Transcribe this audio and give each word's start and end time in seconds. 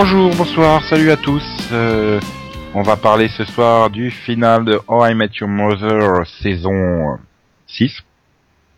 Bonjour, 0.00 0.32
bonsoir, 0.36 0.84
salut 0.84 1.10
à 1.10 1.16
tous. 1.16 1.42
Euh, 1.72 2.20
on 2.72 2.82
va 2.82 2.96
parler 2.96 3.26
ce 3.26 3.44
soir 3.44 3.90
du 3.90 4.12
final 4.12 4.64
de 4.64 4.80
How 4.86 5.06
I 5.06 5.14
Met 5.16 5.30
Your 5.40 5.48
Mother 5.48 6.24
saison 6.40 7.18
6 7.66 8.04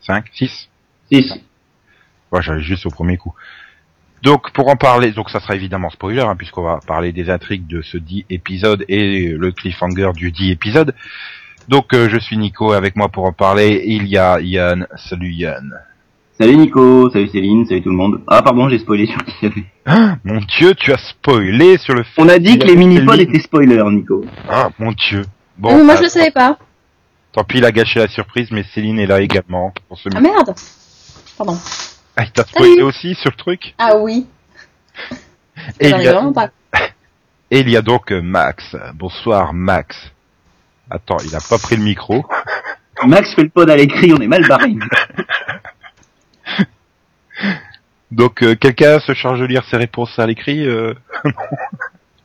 5 0.00 0.24
6 0.32 0.70
6. 1.12 1.34
Ouais, 2.32 2.40
j'allais 2.40 2.62
juste 2.62 2.86
au 2.86 2.88
premier 2.88 3.18
coup. 3.18 3.34
Donc 4.22 4.50
pour 4.52 4.68
en 4.68 4.76
parler, 4.76 5.10
donc 5.10 5.28
ça 5.28 5.40
sera 5.40 5.54
évidemment 5.56 5.90
spoiler 5.90 6.22
hein, 6.22 6.36
puisqu'on 6.36 6.62
va 6.62 6.80
parler 6.86 7.12
des 7.12 7.28
intrigues 7.28 7.66
de 7.66 7.82
ce 7.82 7.98
dit 7.98 8.24
épisode 8.30 8.86
et 8.88 9.28
le 9.28 9.52
cliffhanger 9.52 10.12
du 10.14 10.32
dit 10.32 10.50
épisode. 10.50 10.94
Donc 11.68 11.92
euh, 11.92 12.08
je 12.08 12.18
suis 12.18 12.38
Nico 12.38 12.72
avec 12.72 12.96
moi 12.96 13.10
pour 13.10 13.26
en 13.26 13.34
parler. 13.34 13.82
Il 13.84 14.06
y 14.06 14.16
a 14.16 14.40
Yann. 14.40 14.86
Salut 14.96 15.32
Yann. 15.32 15.80
Salut 16.40 16.56
Nico, 16.56 17.10
salut 17.10 17.28
Céline, 17.28 17.66
salut 17.66 17.82
tout 17.82 17.90
le 17.90 17.96
monde. 17.96 18.22
Ah 18.26 18.40
pardon, 18.40 18.66
j'ai 18.70 18.78
spoilé 18.78 19.06
sur 19.06 19.22
qui 19.26 19.44
avait. 19.44 19.64
Ah, 19.84 20.16
mon 20.24 20.40
Dieu, 20.40 20.74
tu 20.74 20.90
as 20.90 20.96
spoilé 20.96 21.76
sur 21.76 21.92
le. 21.92 22.02
On 22.16 22.30
a 22.30 22.38
dit 22.38 22.58
que 22.58 22.66
les 22.66 22.76
mini-pods 22.76 23.20
étaient 23.20 23.40
spoilers, 23.40 23.84
Nico. 23.90 24.24
Ah 24.48 24.70
mon 24.78 24.92
Dieu. 24.92 25.20
Bon. 25.58 25.84
Moi 25.84 25.96
je 25.96 25.98
ah, 25.98 26.02
le 26.04 26.08
savais 26.08 26.30
pas. 26.30 26.56
Tant 27.32 27.44
pis, 27.44 27.58
il 27.58 27.64
a 27.66 27.70
gâché 27.70 28.00
la 28.00 28.08
surprise, 28.08 28.50
mais 28.52 28.62
Céline 28.72 28.98
est 28.98 29.06
là 29.06 29.20
également 29.20 29.74
pour 29.86 29.98
ce. 29.98 30.08
Ah 30.14 30.20
merde. 30.22 30.54
Pardon. 31.36 31.58
Ah, 32.16 32.24
il 32.24 32.32
t'a 32.32 32.44
spoilé 32.44 32.70
Salut. 32.70 32.82
aussi 32.84 33.14
sur 33.16 33.32
le 33.32 33.36
truc? 33.36 33.74
Ah 33.76 33.98
oui. 33.98 34.26
Et 35.78 35.88
il, 35.88 35.88
J'arrive 35.90 36.04
y 36.06 36.08
a, 36.08 36.12
vraiment 36.14 36.32
pas. 36.32 36.48
et 37.50 37.60
il 37.60 37.68
y 37.68 37.76
a 37.76 37.82
donc 37.82 38.10
euh, 38.12 38.22
Max. 38.22 38.76
Bonsoir 38.94 39.52
Max. 39.52 40.10
Attends, 40.88 41.18
il 41.22 41.36
a 41.36 41.40
pas 41.46 41.58
pris 41.58 41.76
le 41.76 41.82
micro. 41.82 42.24
Max 43.04 43.34
fait 43.34 43.42
le 43.42 43.50
pod 43.50 43.68
à 43.68 43.76
l'écrit, 43.76 44.14
on 44.14 44.22
est 44.22 44.26
mal 44.26 44.48
barré. 44.48 44.74
Donc 48.10 48.42
euh, 48.42 48.54
quelqu'un 48.54 48.98
se 49.00 49.14
charge 49.14 49.40
de 49.40 49.44
lire 49.46 49.64
ses 49.70 49.76
réponses 49.76 50.18
à 50.18 50.26
l'écrit. 50.26 50.66
euh, 50.66 50.94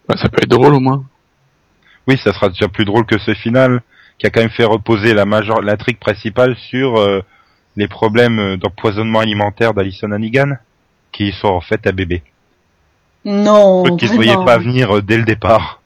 Bah, 0.07 0.15
ça 0.17 0.29
peut 0.29 0.37
être 0.43 0.49
drôle 0.49 0.75
au 0.75 0.79
moins. 0.79 1.03
Oui, 2.07 2.19
ça 2.23 2.31
sera 2.31 2.49
déjà 2.49 2.67
plus 2.67 2.85
drôle 2.85 3.05
que 3.07 3.17
ce 3.17 3.33
final, 3.33 3.81
qui 4.19 4.27
a 4.27 4.29
quand 4.29 4.41
même 4.41 4.51
fait 4.51 4.63
reposer 4.63 5.15
la 5.15 5.25
majeure 5.25 5.61
l'intrigue 5.61 5.97
principale 5.97 6.55
sur 6.57 6.97
euh, 6.97 7.21
les 7.75 7.87
problèmes 7.87 8.57
d'empoisonnement 8.57 9.19
alimentaire 9.19 9.73
d'Alison 9.73 10.11
Hannigan, 10.11 10.57
qui 11.11 11.31
sont 11.31 11.47
en 11.47 11.61
fait 11.61 11.87
un 11.87 11.91
bébé. 11.91 12.21
Non. 13.25 13.83
Truc 13.83 13.99
qu'ils 13.99 14.11
ne 14.11 14.15
voyaient 14.15 14.45
pas 14.45 14.59
venir 14.59 14.97
euh, 14.97 15.01
dès 15.01 15.17
le 15.17 15.23
départ. 15.23 15.81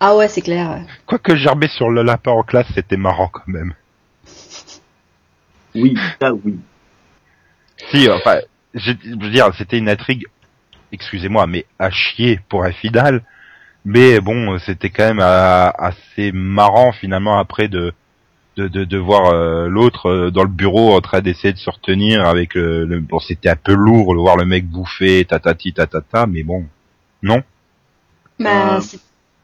Ah 0.00 0.16
ouais, 0.16 0.28
c'est 0.28 0.40
clair. 0.40 0.80
Quoique 1.06 1.36
gerber 1.36 1.68
sur 1.68 1.90
le 1.90 2.02
lapin 2.02 2.32
en 2.32 2.42
classe, 2.42 2.66
c'était 2.74 2.96
marrant 2.96 3.28
quand 3.28 3.46
même. 3.46 3.74
Oui, 5.74 5.94
ça 6.20 6.32
oui. 6.32 6.58
Si, 7.90 8.08
enfin, 8.10 8.38
je, 8.74 8.92
je 9.04 9.10
veux 9.10 9.30
dire, 9.30 9.50
c'était 9.56 9.78
une 9.78 9.88
intrigue, 9.88 10.24
excusez-moi, 10.92 11.46
mais 11.46 11.66
à 11.78 11.90
chier 11.90 12.40
pour 12.48 12.64
un 12.64 12.72
final. 12.72 13.24
Mais 13.84 14.20
bon, 14.20 14.58
c'était 14.60 14.90
quand 14.90 15.06
même 15.06 15.20
euh, 15.20 15.70
assez 15.70 16.32
marrant 16.32 16.92
finalement 16.92 17.38
après 17.38 17.68
de 17.68 17.92
de, 18.56 18.68
de, 18.68 18.84
de 18.84 18.98
voir 18.98 19.32
euh, 19.34 19.68
l'autre 19.68 20.08
euh, 20.10 20.30
dans 20.32 20.42
le 20.44 20.48
bureau 20.50 20.94
en 20.96 21.00
train 21.00 21.20
d'essayer 21.22 21.52
de 21.54 21.58
se 21.58 21.70
retenir 21.70 22.26
avec 22.26 22.56
euh, 22.56 22.86
le 22.86 23.00
bon 23.00 23.18
c'était 23.20 23.50
un 23.50 23.56
peu 23.56 23.74
lourd 23.74 24.14
de 24.14 24.20
voir 24.20 24.36
le 24.36 24.46
mec 24.46 24.68
bouffer 24.68 25.24
tatati 25.26 25.72
tatata 25.74 26.26
mais 26.26 26.42
bon 26.44 26.66
non 27.22 27.42
Bah, 28.38 28.78
Euh, 28.78 28.80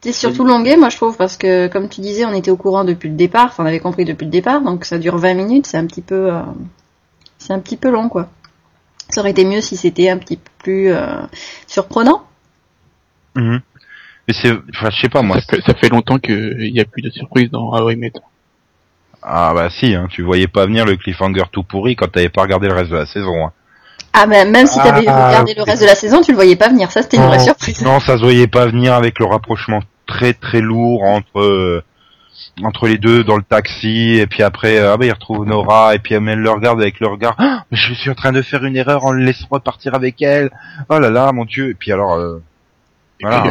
c'était 0.02 0.12
surtout 0.14 0.44
longué, 0.44 0.76
moi 0.76 0.88
je 0.88 0.96
trouve, 0.96 1.16
parce 1.16 1.36
que 1.36 1.68
comme 1.68 1.88
tu 1.88 2.00
disais, 2.00 2.24
on 2.24 2.32
était 2.34 2.50
au 2.50 2.56
courant 2.56 2.84
depuis 2.84 3.08
le 3.10 3.16
départ, 3.16 3.46
enfin 3.46 3.64
on 3.64 3.66
avait 3.66 3.80
compris 3.80 4.04
depuis 4.04 4.24
le 4.26 4.30
départ, 4.30 4.62
donc 4.62 4.84
ça 4.84 4.98
dure 4.98 5.18
20 5.18 5.34
minutes, 5.34 5.66
c'est 5.66 5.76
un 5.78 5.86
petit 5.86 6.02
peu, 6.02 6.32
euh, 6.34 6.42
c'est 7.40 7.52
un 7.52 7.58
petit 7.58 7.76
peu 7.76 7.90
long 7.90 8.08
quoi. 8.08 8.28
Ça 9.08 9.22
aurait 9.22 9.32
été 9.32 9.44
mieux 9.44 9.60
si 9.60 9.76
c'était 9.76 10.08
un 10.08 10.18
petit 10.18 10.36
peu 10.36 10.50
plus 10.58 10.92
euh, 10.92 11.22
surprenant. 11.66 12.22
mais 13.34 13.58
c'est 14.30 14.52
enfin 14.52 14.90
je 14.92 15.00
sais 15.00 15.08
pas 15.08 15.22
moi 15.22 15.40
ça, 15.40 15.56
fait, 15.56 15.62
ça 15.62 15.74
fait 15.74 15.88
longtemps 15.88 16.18
qu'il 16.18 16.72
n'y 16.72 16.80
a 16.80 16.84
plus 16.84 17.02
de 17.02 17.10
surprise 17.10 17.50
dans 17.50 17.72
How 17.72 17.90
I 17.90 17.96
Met. 17.96 18.12
ah 19.22 19.52
bah 19.54 19.68
si 19.70 19.94
hein, 19.94 20.06
tu 20.10 20.22
voyais 20.22 20.46
pas 20.46 20.66
venir 20.66 20.84
le 20.86 20.96
cliffhanger 20.96 21.44
tout 21.50 21.64
pourri 21.64 21.96
quand 21.96 22.06
t'avais 22.08 22.28
pas 22.28 22.42
regardé 22.42 22.68
le 22.68 22.74
reste 22.74 22.90
de 22.90 22.96
la 22.96 23.06
saison 23.06 23.46
hein. 23.46 23.52
Ah 24.12 24.26
bah 24.26 24.44
même 24.44 24.66
si 24.66 24.76
t'avais 24.76 25.06
Ah, 25.06 25.28
regardé 25.28 25.54
le 25.54 25.62
reste 25.62 25.82
de 25.82 25.86
la 25.86 25.94
saison, 25.94 26.20
tu 26.20 26.32
le 26.32 26.36
voyais 26.36 26.56
pas 26.56 26.68
venir, 26.68 26.90
ça 26.90 27.02
c'était 27.02 27.16
une 27.16 27.26
vraie 27.26 27.38
surprise. 27.38 27.80
Non, 27.82 28.00
ça 28.00 28.16
se 28.16 28.22
voyait 28.22 28.48
pas 28.48 28.66
venir 28.66 28.92
avec 28.92 29.20
le 29.20 29.24
rapprochement 29.26 29.80
très 30.06 30.32
très 30.34 30.60
lourd 30.60 31.04
entre 31.04 31.38
euh, 31.38 31.84
entre 32.62 32.88
les 32.88 32.98
deux 32.98 33.24
dans 33.24 33.36
le 33.36 33.42
taxi 33.42 34.16
et 34.18 34.26
puis 34.26 34.42
après 34.42 34.78
euh, 34.78 34.92
ah 34.92 34.96
bah 34.96 35.06
il 35.06 35.12
retrouve 35.12 35.46
Nora 35.46 35.94
et 35.94 35.98
puis 35.98 36.14
elle 36.14 36.22
le 36.22 36.50
regarde 36.50 36.80
avec 36.80 37.00
le 37.00 37.06
regard 37.06 37.34
Ah, 37.38 37.64
mais 37.70 37.76
je 37.76 37.94
suis 37.94 38.10
en 38.10 38.14
train 38.14 38.32
de 38.32 38.42
faire 38.42 38.64
une 38.64 38.76
erreur 38.76 39.04
en 39.04 39.12
le 39.12 39.24
laissant 39.24 39.46
repartir 39.50 39.94
avec 39.94 40.20
elle 40.22 40.50
oh 40.88 40.98
là 40.98 41.10
là 41.10 41.32
mon 41.32 41.44
dieu 41.44 41.70
et 41.70 41.74
puis 41.74 41.92
alors 41.92 42.14
euh, 42.14 42.42
voilà. 43.20 43.44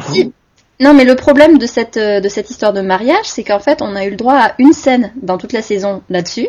Si. 0.00 0.32
Non, 0.80 0.94
mais 0.94 1.04
le 1.04 1.14
problème 1.14 1.58
de 1.58 1.66
cette, 1.66 1.96
euh, 1.96 2.20
de 2.20 2.28
cette 2.28 2.50
histoire 2.50 2.72
de 2.72 2.80
mariage, 2.80 3.24
c'est 3.24 3.44
qu'en 3.44 3.60
fait, 3.60 3.82
on 3.82 3.94
a 3.94 4.04
eu 4.04 4.10
le 4.10 4.16
droit 4.16 4.34
à 4.34 4.54
une 4.58 4.72
scène 4.72 5.12
dans 5.22 5.38
toute 5.38 5.52
la 5.52 5.62
saison 5.62 6.02
là-dessus. 6.10 6.48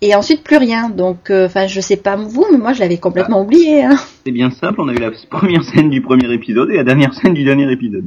Et 0.00 0.14
ensuite, 0.14 0.42
plus 0.42 0.56
rien. 0.56 0.88
Donc, 0.88 1.30
euh, 1.30 1.46
enfin, 1.46 1.66
je 1.66 1.80
sais 1.80 1.98
pas 1.98 2.16
vous, 2.16 2.46
mais 2.50 2.56
moi, 2.56 2.72
je 2.72 2.80
l'avais 2.80 2.96
complètement 2.96 3.42
oublié. 3.42 3.84
Hein. 3.84 3.96
C'est 4.24 4.32
bien 4.32 4.50
simple, 4.50 4.80
on 4.80 4.88
a 4.88 4.94
eu 4.94 4.98
la 4.98 5.10
première 5.30 5.62
scène 5.64 5.90
du 5.90 6.00
premier 6.00 6.32
épisode 6.32 6.70
et 6.70 6.76
la 6.76 6.84
dernière 6.84 7.12
scène 7.12 7.34
du 7.34 7.44
dernier 7.44 7.70
épisode. 7.70 8.06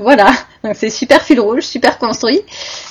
Voilà. 0.00 0.30
Donc, 0.64 0.74
c'est 0.76 0.90
super 0.90 1.22
fil 1.22 1.40
rouge, 1.40 1.62
super 1.62 1.98
construit. 1.98 2.40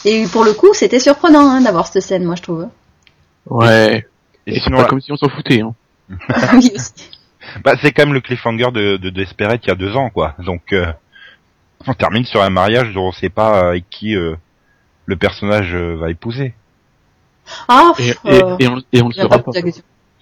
Et 0.06 0.26
pour 0.32 0.44
le 0.44 0.54
coup, 0.54 0.74
c'était 0.74 1.00
surprenant 1.00 1.50
hein, 1.50 1.62
d'avoir 1.62 1.88
cette 1.88 2.04
scène, 2.04 2.24
moi, 2.24 2.36
je 2.36 2.42
trouve. 2.44 2.68
Ouais. 3.48 4.06
et 4.46 4.60
sinon 4.60 4.78
pas 4.78 4.84
là, 4.84 4.90
comme 4.90 5.02
si 5.02 5.12
on 5.12 5.18
s'en 5.18 5.30
foutait. 5.30 5.62
Hein. 5.62 5.74
oui, 6.54 6.72
bah, 7.64 7.74
c'est 7.82 7.92
quand 7.92 8.06
même 8.06 8.14
le 8.14 8.22
cliffhanger 8.22 8.72
de 8.72 8.98
de 8.98 9.10
Desperate 9.10 9.62
il 9.64 9.70
y 9.70 9.72
a 9.72 9.76
deux 9.76 9.96
ans 9.96 10.10
quoi 10.10 10.36
donc 10.40 10.74
euh, 10.74 10.92
on 11.88 11.94
termine 11.94 12.26
sur 12.26 12.42
un 12.42 12.50
mariage 12.50 12.94
dont 12.94 13.08
on 13.08 13.12
sait 13.12 13.30
pas 13.30 13.70
avec 13.70 13.90
qui 13.90 14.16
euh, 14.16 14.36
le 15.06 15.16
personnage 15.16 15.74
euh, 15.74 15.96
va 15.96 16.10
épouser 16.10 16.54
Ah, 17.68 17.94
Et, 18.00 18.14
pff, 18.14 18.18
et, 18.26 18.44
euh, 18.44 18.56
et 18.60 18.68
on, 18.68 18.82
et 18.92 19.02
on 19.02 19.08
le 19.08 19.14
saura 19.14 19.40
pas 19.40 19.52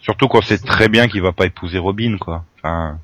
surtout 0.02 0.28
qu'on 0.28 0.42
sait 0.42 0.58
très 0.58 0.90
bien 0.90 1.08
qu'il 1.08 1.22
va 1.22 1.32
pas 1.32 1.46
épouser 1.46 1.80
Robin 1.80 2.18
quoi 2.20 2.44
enfin 2.58 2.98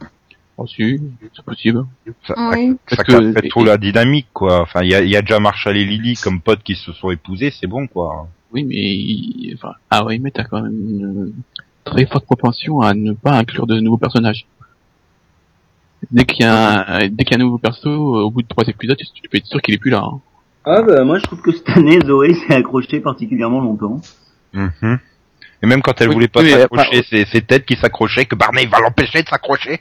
Oh, 0.58 0.68
si, 0.68 1.00
c'est 1.36 1.44
possible. 1.44 1.84
ça, 2.28 2.36
Oui. 2.52 2.78
ça 2.88 3.04
que- 3.04 3.32
casse 3.34 3.50
trop 3.50 3.64
la 3.66 3.78
dynamique 3.78 4.28
quoi. 4.34 4.62
Enfin 4.62 4.82
il 4.84 4.90
y 4.92 4.96
a, 4.96 5.02
il 5.02 5.10
y 5.10 5.16
a 5.16 5.22
déjà 5.22 5.40
Marshall 5.40 5.76
et 5.78 5.84
Lily 5.86 6.14
comme 6.16 6.42
potes 6.42 6.62
qui 6.64 6.76
se 6.76 6.92
sont 6.94 7.10
épousés, 7.10 7.52
c'est 7.52 7.66
bon 7.68 7.88
quoi. 7.88 8.28
Oui, 8.52 8.64
mais 8.64 9.56
enfin, 9.56 9.74
How 9.92 10.12
I 10.12 10.20
Met 10.20 10.40
a 10.40 10.44
quand 10.44 10.62
même 10.62 10.72
une 10.72 11.34
très 11.84 12.06
forte 12.06 12.26
propension 12.26 12.82
à 12.82 12.94
ne 12.94 13.14
pas 13.14 13.32
inclure 13.32 13.66
de 13.66 13.80
nouveaux 13.80 13.98
personnages. 13.98 14.46
Dès 16.12 16.26
qu'il 16.26 16.46
y 16.46 16.48
a 16.48 16.98
un, 16.98 17.08
dès 17.10 17.24
qu'il 17.24 17.36
y 17.36 17.40
a 17.40 17.42
un 17.42 17.46
nouveau 17.46 17.58
perso, 17.58 17.90
au 17.90 18.30
bout 18.30 18.44
de 18.44 18.48
trois 18.48 18.66
épisodes, 18.68 18.98
tu, 18.98 19.06
tu 19.22 19.28
peux 19.30 19.38
être 19.38 19.48
sûr 19.48 19.60
qu'il 19.62 19.74
est 19.74 19.78
plus 19.80 19.90
là. 19.90 20.04
hein. 20.06 20.20
Ah 20.66 20.82
bah 20.84 21.04
moi 21.04 21.18
je 21.18 21.24
trouve 21.24 21.42
que 21.42 21.52
cette 21.52 21.70
année 21.70 22.00
Zoé 22.06 22.36
s'est 22.36 22.54
accrochée 22.56 23.00
particulièrement 23.00 23.60
longtemps. 23.60 24.02
Mhm. 24.54 25.00
Et 25.64 25.66
même 25.66 25.82
quand 25.82 26.00
elle 26.02 26.10
Oui, 26.10 26.14
voulait 26.16 26.28
pas 26.28 26.42
oui, 26.42 26.52
s'accrocher, 26.52 26.90
enfin, 26.90 27.02
c'est 27.10 27.26
ses 27.26 27.42
têtes 27.42 27.66
qui 27.66 27.76
s'accrochaient 27.78 28.26
que 28.26 28.36
Barney 28.36 28.66
va 28.66 28.80
l'empêcher 28.82 29.24
de 29.24 29.30
s'accrocher. 29.30 29.80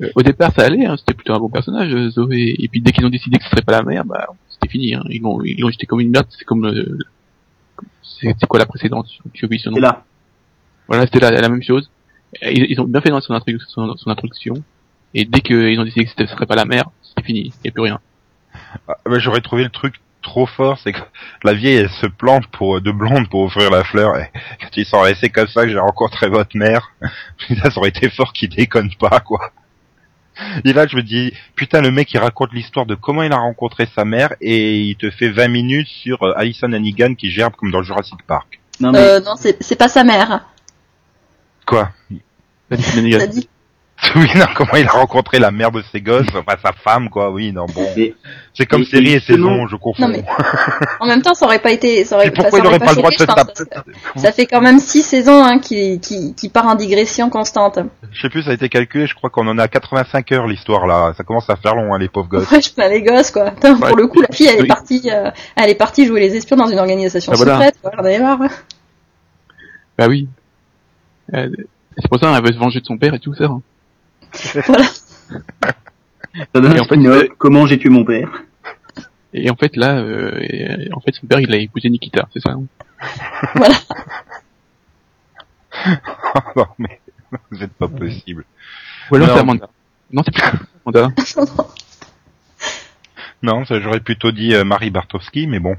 Euh, 0.00 0.08
Au 0.14 0.22
départ, 0.22 0.50
ça 0.56 0.62
allait, 0.62 0.86
hein, 0.86 0.96
c'était 0.96 1.12
plutôt 1.14 1.34
un 1.34 1.38
bon 1.38 1.50
personnage, 1.50 1.92
euh, 1.92 2.08
Zoé. 2.10 2.56
Et 2.58 2.68
puis 2.68 2.80
dès 2.80 2.92
qu'ils 2.92 3.04
ont 3.04 3.10
décidé 3.10 3.36
que 3.36 3.44
ce 3.44 3.50
serait 3.50 3.62
pas 3.62 3.72
la 3.72 3.82
mère, 3.82 4.04
bah, 4.04 4.26
c'était 4.48 4.68
fini. 4.70 4.94
Hein. 4.94 5.02
Ils 5.10 5.20
l'ont, 5.20 5.42
ils 5.42 5.60
l'ont 5.60 5.70
jeté 5.70 5.86
comme 5.86 6.00
une 6.00 6.10
merde. 6.10 6.26
C'est 6.30 6.44
comme, 6.46 6.64
euh, 6.66 6.98
c'est, 8.02 8.34
c'est 8.40 8.46
quoi 8.46 8.58
la 8.58 8.66
précédente? 8.66 9.06
J'ai 9.34 9.44
oublié 9.44 9.62
son 9.62 9.70
nom. 9.70 9.76
C'est 9.76 9.82
là. 9.82 10.04
Voilà, 10.88 11.04
c'était 11.04 11.20
la, 11.20 11.30
la 11.30 11.48
même 11.50 11.62
chose. 11.62 11.90
Ils, 12.40 12.66
ils 12.70 12.80
ont 12.80 12.84
bien 12.84 13.02
fait 13.02 13.10
dans 13.10 13.20
son, 13.20 13.34
introdu- 13.34 13.60
son, 13.68 13.94
son 13.96 14.10
introduction. 14.10 14.54
Et 15.12 15.26
dès 15.26 15.40
qu'ils 15.40 15.78
ont 15.78 15.84
décidé 15.84 16.06
que 16.06 16.10
ce 16.10 16.26
serait 16.26 16.46
pas 16.46 16.56
la 16.56 16.64
mère, 16.64 16.88
c'était 17.02 17.22
fini. 17.26 17.40
Il 17.40 17.60
n'y 17.64 17.68
a 17.68 17.72
plus 17.72 17.82
rien. 17.82 18.00
Ah, 18.88 18.96
mais 19.06 19.20
J'aurais 19.20 19.42
trouvé 19.42 19.64
le 19.64 19.70
truc 19.70 19.96
trop 20.22 20.46
fort, 20.46 20.78
c'est 20.82 20.92
que 20.92 21.00
la 21.44 21.52
vieille 21.52 21.76
elle 21.76 21.90
se 21.90 22.06
plante 22.06 22.46
pour 22.46 22.80
de 22.80 22.90
blonde 22.90 23.28
pour 23.28 23.42
offrir 23.42 23.70
la 23.70 23.84
fleur. 23.84 24.16
Et 24.16 24.30
quand 24.60 24.76
ils 24.76 24.86
sont 24.86 25.00
restés 25.00 25.28
comme 25.28 25.48
ça 25.48 25.64
que 25.64 25.70
j'ai 25.70 25.78
rencontré 25.78 26.28
votre 26.28 26.56
mère, 26.56 26.92
ça 27.62 27.76
aurait 27.76 27.90
été 27.90 28.08
fort 28.08 28.32
qu'il 28.32 28.48
déconne 28.48 28.94
pas 28.94 29.20
quoi. 29.20 29.52
Et 30.64 30.72
là 30.72 30.86
je 30.86 30.96
me 30.96 31.02
dis 31.02 31.32
putain 31.54 31.82
le 31.82 31.90
mec 31.90 32.12
il 32.14 32.18
raconte 32.18 32.52
l'histoire 32.52 32.86
de 32.86 32.94
comment 32.94 33.22
il 33.22 33.32
a 33.32 33.38
rencontré 33.38 33.86
sa 33.94 34.04
mère 34.04 34.34
et 34.40 34.80
il 34.80 34.96
te 34.96 35.10
fait 35.10 35.28
20 35.28 35.48
minutes 35.48 35.88
sur 35.88 36.22
euh, 36.22 36.32
Alison 36.36 36.72
Hannigan 36.72 37.14
qui 37.14 37.30
gerbe 37.30 37.54
comme 37.54 37.70
dans 37.70 37.82
Jurassic 37.82 38.22
Park. 38.26 38.60
Non 38.80 38.92
mais 38.92 38.98
Euh, 38.98 39.20
non, 39.20 39.36
c'est 39.36 39.62
c'est 39.62 39.76
pas 39.76 39.88
sa 39.88 40.04
mère. 40.04 40.46
Quoi? 41.66 41.90
Oui, 44.16 44.26
non, 44.34 44.46
comment 44.54 44.74
il 44.74 44.86
a 44.86 44.90
rencontré 44.90 45.38
la 45.38 45.50
mère 45.50 45.70
de 45.70 45.80
ses 45.92 46.00
gosses, 46.00 46.26
enfin 46.34 46.56
sa 46.62 46.72
femme, 46.72 47.08
quoi, 47.08 47.30
oui, 47.30 47.52
non, 47.52 47.66
bon. 47.66 47.86
C'est 48.52 48.66
comme 48.66 48.80
mais- 48.80 48.86
série 48.86 49.12
et 49.12 49.20
saison, 49.20 49.66
je 49.68 49.76
confonds. 49.76 50.02
Non, 50.02 50.08
mais- 50.08 50.24
En 51.00 51.06
même 51.06 51.22
temps, 51.22 51.34
ça 51.34 51.46
aurait 51.46 51.60
pas 51.60 51.70
été. 51.72 52.04
Ça 52.04 52.16
aurait, 52.16 52.30
pourquoi 52.30 52.58
ça 52.58 52.64
il 52.64 52.66
aurait 52.66 52.78
pas 52.78 52.90
le 52.90 52.96
droit 52.96 53.10
de 53.10 53.14
se 53.14 53.24
taper 53.24 53.52
Ça 54.16 54.32
fait 54.32 54.46
quand 54.46 54.60
même 54.60 54.78
six 54.80 55.02
saisons 55.02 55.42
hein, 55.44 55.58
qui, 55.60 56.00
qui, 56.00 56.34
qui 56.34 56.48
part 56.48 56.66
en 56.66 56.74
digression 56.74 57.30
constante. 57.30 57.78
Je 58.10 58.20
sais 58.20 58.28
plus, 58.28 58.42
ça 58.42 58.50
a 58.50 58.54
été 58.54 58.68
calculé, 58.68 59.06
je 59.06 59.14
crois 59.14 59.30
qu'on 59.30 59.46
en 59.46 59.56
a 59.58 59.68
85 59.68 60.32
heures 60.32 60.46
l'histoire 60.46 60.86
là. 60.86 61.14
Ça 61.16 61.22
commence 61.24 61.48
à 61.48 61.56
faire 61.56 61.74
long, 61.74 61.94
hein, 61.94 61.98
les 61.98 62.08
pauvres 62.08 62.28
gosses. 62.28 62.50
Ouais, 62.50 62.60
je 62.60 62.72
plains 62.72 62.88
les 62.88 63.02
gosses, 63.02 63.30
quoi. 63.30 63.44
Ouais. 63.62 63.74
Pour 63.78 63.96
le 63.96 64.06
coup, 64.08 64.20
la 64.20 64.28
fille, 64.34 64.48
elle 64.48 64.64
est 64.64 64.68
partie, 64.68 65.08
euh, 65.10 65.30
elle 65.56 65.70
est 65.70 65.74
partie 65.74 66.06
jouer 66.06 66.20
les 66.20 66.36
espions 66.36 66.56
dans 66.56 66.68
une 66.68 66.78
organisation 66.80 67.32
Ah, 67.32 67.36
voilà. 67.36 67.54
secrète. 67.56 67.76
Quoi. 67.82 68.18
Marre. 68.18 68.38
Bah 69.98 70.06
oui. 70.08 70.28
Euh, 71.34 71.48
c'est 71.96 72.08
pour 72.08 72.18
ça 72.18 72.32
qu'elle 72.32 72.42
veut 72.44 72.52
se 72.52 72.58
venger 72.58 72.80
de 72.80 72.86
son 72.86 72.98
père 72.98 73.14
et 73.14 73.18
tout 73.20 73.34
ça. 73.34 73.44
hein. 73.44 73.62
Voilà. 76.54 76.74
Et 76.76 76.80
en 76.80 76.84
fait, 76.84 76.96
euh, 76.96 77.28
comment 77.38 77.66
j'ai 77.66 77.78
tué 77.78 77.88
mon 77.90 78.04
père. 78.04 78.28
Et 79.34 79.50
en 79.50 79.56
fait, 79.56 79.76
là, 79.76 79.98
euh, 79.98 80.38
et- 80.40 80.88
en 80.92 81.00
fait, 81.00 81.12
son 81.12 81.26
père, 81.26 81.40
il 81.40 81.52
a 81.52 81.56
épousé 81.58 81.88
Nikita, 81.90 82.28
c'est 82.32 82.40
ça 82.40 82.50
hein 82.52 82.62
non, 86.56 86.66
mais 86.78 87.00
vous 87.50 87.62
êtes 87.62 87.72
pas 87.72 87.88
possible. 87.88 88.44
Ou 89.10 89.16
alors 89.16 89.28
Non. 89.28 89.34
c'est 89.34 89.40
Amanda. 89.40 89.68
Non, 90.12 90.22
c'est 90.24 90.32
plus 90.34 90.42
Amanda. 90.86 91.08
Non, 93.44 93.64
ça, 93.64 93.80
j'aurais 93.80 93.98
plutôt 93.98 94.30
dit 94.30 94.54
euh, 94.54 94.62
Marie 94.62 94.90
Bartowski, 94.90 95.48
mais 95.48 95.58
bon. 95.58 95.74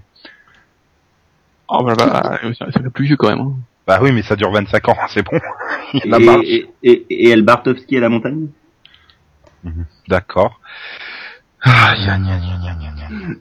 Oh, 1.69 1.81
bah, 1.85 1.93
bah, 1.97 2.39
ça, 2.59 2.69
ça 2.73 2.81
fait 2.81 2.89
plus 2.89 3.05
vieux 3.05 3.15
quand 3.15 3.29
même. 3.29 3.39
Hein. 3.39 3.53
Bah 3.85 3.99
oui, 4.01 4.11
mais 4.11 4.21
ça 4.23 4.35
dure 4.35 4.51
25 4.51 4.89
ans, 4.89 4.97
c'est 5.09 5.23
bon. 5.23 5.39
Il 5.93 5.99
y 6.05 6.13
a 6.13 6.19
la 6.19 6.37
Et, 6.43 6.67
et, 6.83 6.91
et, 6.91 7.05
et 7.27 7.29
El 7.31 7.41
Bartovski 7.43 7.97
à 7.97 8.01
la 8.01 8.09
montagne? 8.09 8.47
D'accord. 10.07 10.59
Ah, 11.61 11.95
gna, 11.97 12.17
gna, 12.17 12.37
gna. 12.37 12.57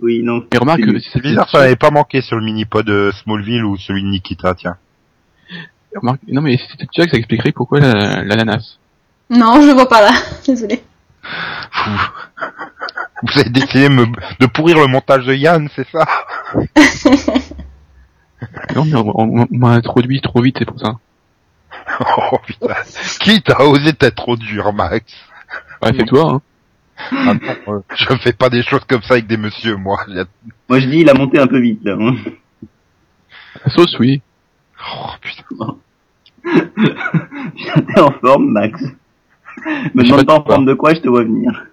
Oui, 0.01 0.23
non. 0.23 0.45
Mais 0.53 0.59
remarque, 0.59 0.81
c'est- 1.13 1.21
bizarre, 1.21 1.49
ça 1.49 1.59
n'avait 1.61 1.77
pas 1.77 1.91
manqué 1.91 2.21
sur 2.21 2.37
le 2.37 2.45
mini-pod 2.45 2.87
de 2.87 3.11
Smallville 3.23 3.65
ou 3.65 3.77
celui 3.77 4.03
de 4.03 4.09
Nikita, 4.09 4.55
tiens. 4.55 4.77
remarque, 5.97 6.21
non 6.29 6.41
mais 6.41 6.57
c'est 6.59 6.77
déjà 6.79 7.05
que 7.07 7.11
ça 7.13 7.17
expliquerait 7.19 7.53
pourquoi 7.53 7.81
la- 7.81 8.23
l'ananas. 8.23 8.79
Non, 9.31 9.61
je 9.63 9.71
vois 9.73 9.89
pas 9.89 10.01
là. 10.03 10.11
Désolée. 10.47 10.83
Vous, 11.75 11.99
vous 13.23 13.39
avez 13.41 13.51
décidé 13.51 13.89
me, 13.89 14.07
de 14.41 14.47
pourrir 14.47 14.79
le 14.79 14.87
montage 14.87 15.25
de 15.27 15.35
Yann, 15.35 15.69
c'est 15.75 15.89
ça? 15.89 16.05
Non 18.75 18.85
mais 18.85 18.95
on, 18.97 19.13
on- 19.21 19.47
on 19.51 19.57
m'a 19.57 19.71
introduit 19.71 20.21
trop 20.21 20.41
vite, 20.43 20.57
c'est 20.59 20.65
pour 20.67 20.79
ça. 20.79 20.95
Oh 22.33 22.39
putain. 22.47 22.75
Qui 23.21 23.43
t'a 23.43 23.61
osé 23.65 23.89
être 23.91 24.15
trop 24.15 24.37
dur, 24.37 24.73
Max 24.73 25.05
Ouais, 25.83 25.91
c'est 25.97 26.07
toi, 26.07 26.35
hein. 26.35 27.39
Euh, 27.69 27.81
Je 27.97 28.17
fais 28.19 28.33
pas 28.33 28.49
des 28.51 28.63
choses 28.63 28.85
comme 28.89 29.03
ça 29.03 29.15
avec 29.15 29.27
des 29.27 29.37
messieurs, 29.37 29.77
moi. 29.77 29.99
Moi 30.69 30.79
je 30.81 30.87
dis, 30.87 30.99
il 30.99 31.11
a 31.11 31.15
monté 31.15 31.39
un 31.39 31.47
peu 31.47 31.59
vite 31.61 31.81
là. 31.85 31.97
hein. 31.99 32.15
La 33.65 33.71
sauce, 33.73 33.99
oui. 33.99 34.23
Oh 34.81 35.11
putain. 35.21 35.77
Putain, 37.55 37.83
T'es 37.95 38.01
en 38.01 38.11
forme, 38.13 38.51
Max. 38.53 38.81
Me 39.95 40.03
Je 40.03 40.07
sais 40.07 40.23
demande 40.23 40.27
pas 40.27 40.35
pas 40.35 40.39
de 40.39 40.41
en 40.41 40.45
forme 40.45 40.65
de 40.67 40.75
quoi, 40.75 40.95
je 40.95 41.01
te 41.01 41.09
vois 41.09 41.23
venir. 41.25 41.67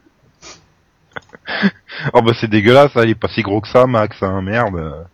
Oh 2.14 2.22
bah 2.22 2.34
c'est 2.40 2.50
dégueulasse, 2.50 2.96
hein, 2.96 3.02
il 3.04 3.12
est 3.12 3.16
pas 3.16 3.28
si 3.30 3.42
gros 3.42 3.62
que 3.62 3.68
ça, 3.68 3.88
Max, 3.88 4.22
hein, 4.22 4.42
merde. 4.42 5.06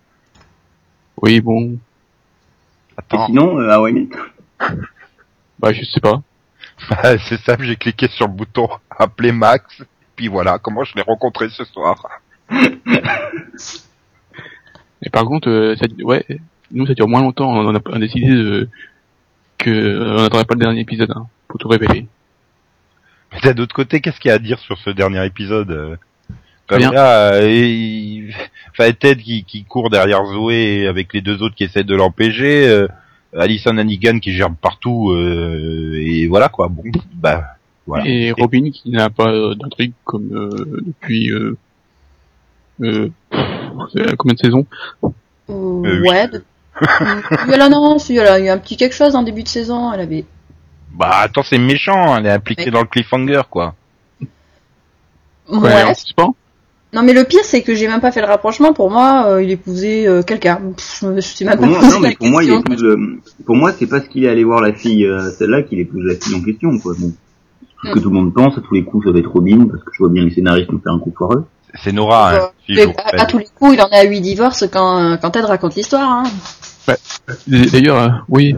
Oui, 1.21 1.41
bon. 1.41 1.73
Et 1.73 1.77
Attends. 2.97 3.27
sinon, 3.27 3.59
euh, 3.59 3.79
ouais, 3.79 3.91
mais... 3.93 4.07
Bah, 5.59 5.73
je 5.73 5.83
sais 5.83 5.99
pas. 5.99 6.21
Bah, 6.89 7.17
c'est 7.17 7.39
simple, 7.41 7.63
j'ai 7.63 7.75
cliqué 7.75 8.07
sur 8.07 8.27
le 8.27 8.33
bouton 8.33 8.67
appeler 8.89 9.31
Max, 9.31 9.83
puis 10.15 10.27
voilà, 10.27 10.59
comment 10.59 10.83
je 10.83 10.93
l'ai 10.95 11.01
rencontré 11.01 11.49
ce 11.49 11.63
soir. 11.65 12.05
Et 15.01 15.09
par 15.09 15.25
contre, 15.25 15.49
euh, 15.49 15.75
ça, 15.75 15.85
ouais, 16.03 16.25
nous 16.71 16.85
ça 16.87 16.93
dure 16.93 17.07
moins 17.07 17.21
longtemps. 17.21 17.49
On 17.51 17.75
a, 17.75 17.79
on 17.85 17.93
a 17.93 17.99
décidé 17.99 18.27
de, 18.27 18.69
que 19.57 19.69
euh, 19.69 20.17
on 20.17 20.21
n'attendrait 20.21 20.45
pas 20.45 20.55
le 20.55 20.59
dernier 20.59 20.81
épisode 20.81 21.11
hein, 21.15 21.27
pour 21.47 21.59
tout 21.59 21.67
révéler. 21.67 22.07
Mais 23.31 23.39
d'un 23.41 23.61
autre 23.61 23.75
côté, 23.75 24.01
qu'est-ce 24.01 24.19
qu'il 24.19 24.29
y 24.29 24.31
a 24.31 24.35
à 24.35 24.39
dire 24.39 24.59
sur 24.59 24.77
ce 24.77 24.89
dernier 24.89 25.25
épisode 25.25 25.71
euh? 25.71 25.95
Comme 26.67 26.79
là, 26.79 27.33
euh, 27.33 27.49
il... 27.51 28.33
enfin, 28.71 28.91
Ted 28.93 29.21
qui, 29.21 29.43
qui 29.43 29.63
court 29.65 29.89
derrière 29.89 30.25
Zoé 30.25 30.87
avec 30.87 31.13
les 31.13 31.21
deux 31.21 31.41
autres 31.43 31.55
qui 31.55 31.63
essaient 31.63 31.83
de 31.83 31.95
l'empêcher, 31.95 32.67
euh, 32.67 32.87
Alison 33.37 33.77
Hannigan 33.77 34.19
qui 34.19 34.31
gère 34.33 34.49
partout, 34.53 35.11
euh, 35.11 35.93
et 36.01 36.27
voilà 36.27 36.49
quoi. 36.49 36.67
Bon, 36.69 36.83
bah 37.13 37.43
voilà. 37.85 38.07
Et 38.07 38.31
Robin 38.31 38.71
qui 38.71 38.89
n'a 38.89 39.09
pas 39.09 39.29
euh, 39.29 39.53
d'intrigue 39.55 39.93
comme 40.05 40.29
euh, 40.33 40.81
depuis 40.87 41.29
euh, 41.31 41.55
euh, 42.81 43.09
combien 44.17 44.33
de 44.33 44.39
saisons 44.39 44.65
Euh, 45.03 45.09
Euh, 45.49 46.01
oui. 46.01 46.09
ouais. 46.09 46.27
de- 46.27 46.43
Oui, 47.47 47.53
elle 47.53 48.27
a, 48.27 48.39
eu 48.39 48.49
un 48.49 48.57
petit 48.57 48.75
quelque 48.75 48.95
chose 48.95 49.15
en 49.15 49.21
début 49.23 49.43
de 49.43 49.47
saison. 49.47 49.93
Elle 49.93 50.01
avait. 50.01 50.25
Bah 50.91 51.11
attends, 51.21 51.43
c'est 51.43 51.57
méchant, 51.59 52.17
elle 52.17 52.25
est 52.25 52.31
impliquée 52.31 52.65
Ouais. 52.65 52.71
dans 52.71 52.81
le 52.81 52.87
cliffhanger 52.87 53.41
quoi. 53.49 53.75
Ouais. 55.47 55.83
en 55.83 55.93
suspens 55.93 56.35
Non, 56.93 57.03
mais 57.03 57.13
le 57.13 57.25
pire, 57.25 57.41
c'est 57.43 57.61
que 57.61 57.75
j'ai 57.75 57.87
même 57.87 57.99
pas 57.99 58.11
fait 58.11 58.21
le 58.21 58.27
rapprochement. 58.27 58.71
Pour 58.73 58.89
moi, 58.89 59.25
euh, 59.27 59.43
il 59.43 59.51
épousait 59.51 60.07
euh, 60.07 60.21
quelqu'un. 60.23 60.61
Pff, 60.77 60.99
Je 61.01 61.07
me 61.07 61.19
suis 61.21 61.43
même 61.43 61.55
Pour 61.57 61.63
pas 61.65 61.69
moi, 61.71 61.79
posé 61.79 61.91
non, 61.91 61.99
la 61.99 62.07
mais 62.09 62.15
pour 62.15 62.27
moi, 62.27 62.43
il 62.43 62.47
question. 62.51 62.61
épouse 62.73 62.83
le... 62.83 63.19
Pour 63.45 63.55
moi, 63.57 63.71
c'est 63.77 63.87
parce 63.87 64.07
qu'il 64.07 64.23
est 64.23 64.29
allé 64.29 64.43
voir 64.45 64.61
la 64.61 64.71
fille, 64.73 65.05
euh, 65.05 65.29
celle-là, 65.31 65.63
qu'il 65.63 65.79
épouse 65.79 66.03
la 66.05 66.15
fille 66.15 66.35
en 66.35 66.41
question, 66.41 66.77
quoi. 66.79 66.93
Bon. 66.97 67.11
Ce 67.83 67.91
que 67.91 67.99
Mm. 67.99 68.01
tout 68.01 68.09
le 68.09 68.15
monde 68.15 68.33
pense, 68.33 68.57
à 68.57 68.61
tous 68.61 68.73
les 68.75 68.83
coups, 68.83 69.05
ça 69.05 69.11
va 69.11 69.19
être 69.19 69.29
Robin, 69.29 69.67
parce 69.69 69.83
que 69.83 69.91
je 69.93 69.99
vois 69.99 70.09
bien 70.09 70.23
les 70.23 70.31
scénaristes 70.31 70.71
nous 70.71 70.79
faire 70.79 70.93
un 70.93 70.99
coup 70.99 71.13
foireux. 71.17 71.45
C'est 71.83 71.91
Nora, 71.91 72.31
hein, 72.31 72.35
Euh, 72.37 72.45
si 72.65 72.73
Mais 72.75 72.81
je 72.83 72.87
vous 72.87 72.93
à, 72.97 73.03
rappelle. 73.03 73.19
à 73.19 73.25
tous 73.25 73.37
les 73.39 73.45
coups, 73.53 73.73
il 73.73 73.81
en 73.81 73.89
est 73.89 73.97
à 73.97 74.03
8 74.05 74.21
divorces 74.21 74.63
quand, 74.71 74.97
euh, 75.03 75.17
quand 75.17 75.31
Ted 75.31 75.45
raconte 75.45 75.75
l'histoire. 75.75 76.09
Hein. 76.09 76.23
D'ailleurs, 77.47 77.97
euh, 77.97 78.07
oui, 78.29 78.55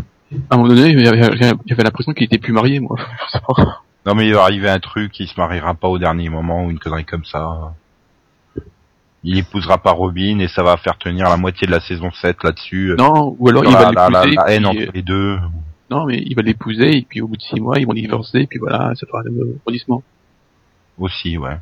à 0.49 0.53
un 0.53 0.57
moment 0.57 0.69
donné, 0.69 0.93
j'avais 1.03 1.21
j'avais 1.65 1.83
l'impression 1.83 2.13
qu'il 2.13 2.25
était 2.25 2.37
plus 2.37 2.53
marié, 2.53 2.79
moi. 2.79 2.97
Non 4.05 4.15
mais 4.15 4.25
il 4.27 4.33
va 4.33 4.43
arriver 4.43 4.69
un 4.69 4.79
truc, 4.79 5.19
il 5.19 5.27
se 5.27 5.33
mariera 5.37 5.73
pas 5.73 5.89
au 5.89 5.97
dernier 5.97 6.29
moment 6.29 6.63
ou 6.65 6.69
une 6.71 6.79
connerie 6.79 7.03
comme 7.03 7.25
ça. 7.25 7.73
Il 9.29 9.37
épousera 9.37 9.77
pas 9.77 9.91
Robin 9.91 10.39
et 10.39 10.47
ça 10.47 10.63
va 10.63 10.77
faire 10.77 10.97
tenir 10.97 11.27
la 11.27 11.35
moitié 11.37 11.67
de 11.67 11.71
la 11.71 11.81
saison 11.81 12.11
7 12.11 12.43
là-dessus. 12.43 12.93
non, 12.97 13.35
ou 13.37 13.49
alors 13.49 13.65
il 13.65 13.71
la, 13.73 13.79
va 13.79 13.91
la, 13.91 14.09
la, 14.09 14.25
l'épouser. 14.25 14.35
la 14.35 14.51
haine 14.53 14.61
puis, 14.63 14.69
entre 14.69 14.81
euh, 14.89 14.91
les 14.93 15.01
deux. 15.01 15.37
Non, 15.89 16.05
mais 16.05 16.23
il 16.25 16.33
va 16.35 16.41
l'épouser 16.41 16.97
et 16.97 17.01
puis 17.01 17.19
au 17.21 17.27
bout 17.27 17.35
de 17.37 17.41
six 17.41 17.59
mois, 17.59 17.77
ils 17.79 17.85
vont 17.85 17.93
divorcer 17.93 18.39
et 18.39 18.47
puis 18.47 18.59
voilà, 18.59 18.93
ça 18.95 19.05
fera 19.05 19.21
le 19.25 19.31
rebondissement. 19.59 20.01
Aussi, 20.97 21.37
ouais. 21.37 21.57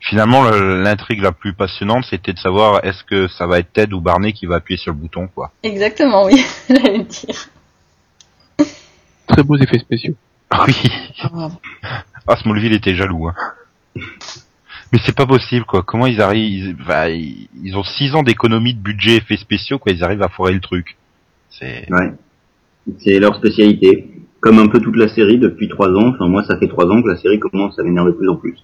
Finalement, 0.00 0.42
le- 0.48 0.82
l'intrigue 0.82 1.22
la 1.22 1.32
plus 1.32 1.54
passionnante, 1.54 2.04
c'était 2.10 2.32
de 2.32 2.38
savoir 2.38 2.84
est-ce 2.84 3.04
que 3.04 3.28
ça 3.28 3.46
va 3.46 3.58
être 3.60 3.72
Ted 3.72 3.92
ou 3.94 4.00
Barney 4.00 4.32
qui 4.32 4.46
va 4.46 4.56
appuyer 4.56 4.78
sur 4.78 4.92
le 4.92 4.98
bouton, 4.98 5.28
quoi. 5.28 5.52
Exactement, 5.62 6.24
oui. 6.26 6.44
J'allais 6.68 6.98
le 6.98 7.04
dire. 7.04 7.36
Très 9.28 9.42
beaux 9.42 9.56
effets 9.56 9.78
spéciaux. 9.78 10.14
Oui. 10.66 10.74
Ah, 11.22 11.48
Ah, 12.26 12.36
Smallville 12.36 12.72
était 12.74 12.94
jaloux, 12.94 13.28
hein. 13.28 13.34
Mais 14.92 14.98
c'est 15.04 15.14
pas 15.16 15.26
possible, 15.26 15.64
quoi. 15.64 15.82
Comment 15.82 16.06
ils 16.06 16.20
arrivent 16.20 16.76
ils, 16.78 16.86
bah, 16.86 17.08
ils, 17.08 17.48
ils 17.64 17.76
ont 17.76 17.82
six 17.82 18.14
ans 18.14 18.22
d'économie 18.22 18.74
de 18.74 18.80
budget 18.80 19.16
effets 19.16 19.36
spéciaux, 19.36 19.78
quoi. 19.78 19.92
Ils 19.92 20.04
arrivent 20.04 20.22
à 20.22 20.28
foirer 20.28 20.52
le 20.52 20.60
truc. 20.60 20.96
C'est. 21.50 21.90
Ouais. 21.90 22.12
C'est 22.98 23.18
leur 23.18 23.34
spécialité. 23.36 24.08
Comme 24.40 24.58
un 24.58 24.66
peu 24.66 24.80
toute 24.80 24.96
la 24.96 25.08
série 25.08 25.38
depuis 25.38 25.68
trois 25.68 25.88
ans. 25.88 26.08
Enfin, 26.14 26.26
moi, 26.28 26.42
ça 26.44 26.58
fait 26.58 26.68
trois 26.68 26.86
ans 26.86 27.00
que 27.02 27.08
la 27.08 27.16
série 27.16 27.38
commence 27.38 27.78
à 27.78 27.82
m'énerver 27.84 28.10
de 28.12 28.16
plus 28.16 28.28
en 28.28 28.36
plus. 28.36 28.58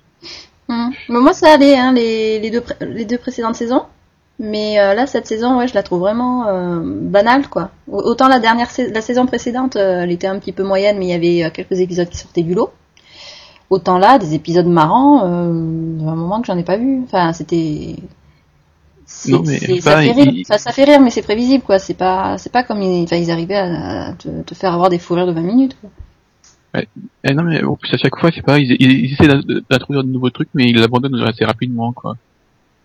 Hum. 0.69 0.91
Mais 1.09 1.21
moi, 1.21 1.33
ça 1.33 1.53
allait, 1.53 1.77
hein, 1.79 1.93
les, 1.93 2.41
les, 2.41 2.51
deux, 2.51 2.61
pré- 2.61 2.77
les 2.81 3.05
deux 3.05 3.19
précédentes 3.19 3.55
saisons. 3.55 3.85
Mais 4.41 4.79
euh, 4.79 4.95
là, 4.95 5.07
cette 5.07 5.27
saison, 5.27 5.59
ouais, 5.59 5.67
je 5.67 5.75
la 5.75 5.83
trouve 5.83 6.01
vraiment 6.01 6.47
euh, 6.49 6.81
banale, 6.85 7.49
quoi. 7.49 7.71
Au- 7.89 8.03
Autant 8.03 8.29
la 8.29 8.39
dernière, 8.39 8.69
la 8.93 9.01
saison 9.01 9.27
précédente, 9.27 9.77
euh, 9.77 10.03
elle 10.03 10.13
était 10.13 10.27
un 10.27 10.39
petit 10.39 10.53
peu 10.53 10.63
moyenne, 10.63 10.97
mais 10.99 11.07
il 11.07 11.11
y 11.11 11.13
avait 11.15 11.45
euh, 11.45 11.51
quelques 11.51 11.81
épisodes 11.81 12.09
qui 12.09 12.19
sortaient 12.19 12.43
du 12.43 12.55
lot. 12.55 12.71
Autant 13.71 13.99
là, 13.99 14.19
des 14.19 14.35
épisodes 14.35 14.67
marrants, 14.67 15.25
euh, 15.27 15.51
un 15.51 16.15
moment 16.15 16.41
que 16.41 16.47
j'en 16.47 16.57
ai 16.57 16.63
pas 16.65 16.77
vu. 16.79 17.03
Enfin, 17.05 17.33
c'était. 17.35 17.97
Non, 19.29 19.43
mais 19.47 19.59
c'est- 19.59 19.81
ça, 19.81 20.01
fait 20.03 20.13
rire, 20.13 20.27
il- 20.33 20.45
ça, 20.47 20.59
ça 20.59 20.73
fait 20.73 20.85
rire, 20.85 21.01
mais 21.01 21.11
c'est 21.11 21.23
prévisible, 21.23 21.65
quoi. 21.65 21.79
C'est 21.79 21.95
pas, 21.95 22.37
c'est 22.39 22.53
pas 22.53 22.63
comme 22.63 22.81
ils, 22.83 23.05
enfin, 23.05 23.17
ils 23.17 23.31
arrivaient 23.31 23.57
à, 23.57 24.09
à 24.09 24.13
te, 24.13 24.29
te 24.43 24.55
faire 24.55 24.73
avoir 24.75 24.89
des 24.91 24.99
fous 24.99 25.15
rires 25.15 25.27
de 25.27 25.33
20 25.33 25.43
minutes, 25.43 25.77
quoi. 25.81 25.91
Eh 27.25 27.35
non, 27.35 27.43
mais 27.45 27.63
en 27.65 27.75
plus, 27.77 27.93
à 27.95 27.97
chaque 27.97 28.17
fois, 28.19 28.31
c'est 28.35 28.43
pareil, 28.43 28.67
ils, 28.79 28.93
ils 28.93 29.13
essaient 29.15 29.27
d'in- 29.29 29.41
d'introduire 29.71 30.05
de 30.05 30.11
nouveaux 30.11 30.31
trucs, 30.31 30.51
mais 30.55 30.69
ils 30.69 30.77
l'abandonnent 30.79 31.21
assez 31.27 31.45
rapidement, 31.45 31.93
quoi. 31.93 32.17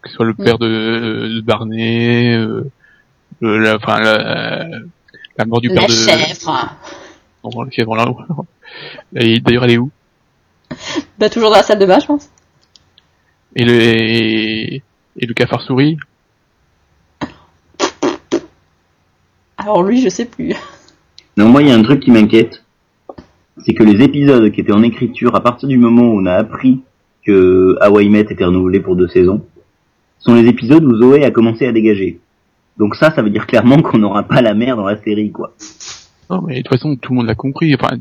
Que 0.02 0.10
ce 0.10 0.16
soit 0.16 0.26
le 0.26 0.32
Mm. 0.34 0.44
père 0.44 0.58
de, 0.58 1.36
de 1.36 1.42
Barney, 1.42 2.34
euh, 2.36 2.70
le- 3.42 3.60
la, 3.60 3.76
enfin, 3.76 4.00
la, 4.00 4.66
la 5.38 5.46
mort 5.46 5.60
du 5.62 5.70
père 5.70 5.82
La 5.82 5.88
de... 5.88 5.92
chèvre. 5.94 6.76
Bon, 7.44 7.62
le 7.64 7.72
chèvre, 7.72 7.96
là. 7.96 8.06
D'ailleurs, 9.12 9.66
elle 9.66 9.72
est 9.72 9.78
où? 9.78 9.92
Bah, 11.20 11.30
toujours 11.30 11.50
dans 11.50 11.58
la 11.58 11.64
salle 11.64 11.80
de 11.80 11.86
bain, 11.86 12.00
je 12.00 12.08
pense. 12.08 12.30
et 13.56 13.64
le, 13.66 13.74
et, 13.74 14.76
et 15.18 15.26
le 15.26 15.34
cafard 15.34 15.62
souris 15.62 15.98
Alors 19.58 19.84
lui, 19.84 20.02
je 20.02 20.10
sais 20.10 20.26
plus. 20.26 20.54
Non, 21.38 21.50
moi, 21.50 21.62
il 21.62 21.70
y 21.70 21.72
a 21.72 21.76
un 21.76 21.84
truc 21.84 22.02
qui 22.02 22.12
m'inquiète. 22.12 22.64
C'est 23.66 23.74
que 23.74 23.84
les 23.84 24.04
épisodes 24.04 24.52
qui 24.52 24.62
étaient 24.62 24.74
en 24.74 24.84
écriture 24.84 25.36
à 25.36 25.42
partir 25.42 25.70
du 25.70 25.78
moment 25.78 26.04
où 26.04 26.20
on 26.20 26.26
a 26.26 26.34
appris 26.34 26.82
que 27.26 27.78
Hawaii 27.80 28.10
Met 28.10 28.22
était 28.22 28.44
renouvelé 28.44 28.80
pour 28.80 28.96
deux 28.96 29.08
saisons, 29.08 29.46
sont 30.20 30.36
les 30.36 30.48
épisodes 30.48 30.84
où 30.84 30.96
Zoé 30.98 31.24
a 31.24 31.32
commencé 31.32 31.66
à 31.66 31.72
dégager. 31.72 32.20
Donc 32.78 32.96
ça, 32.96 33.12
ça 33.12 33.22
veut 33.22 33.30
dire 33.30 33.46
clairement 33.48 33.82
qu'on 33.82 34.00
n'aura 34.00 34.24
pas 34.24 34.42
la 34.42 34.54
mère 34.54 34.76
dans 34.76 34.86
la 34.86 35.02
série, 35.02 35.32
quoi. 35.32 35.54
Non, 36.30 36.42
mais 36.42 36.58
de 36.58 36.62
toute 36.62 36.70
façon, 36.70 36.96
tout 36.96 37.14
le 37.14 37.18
monde 37.18 37.28
l'a 37.28 37.36
compris. 37.36 37.74
Enfin, 37.76 37.96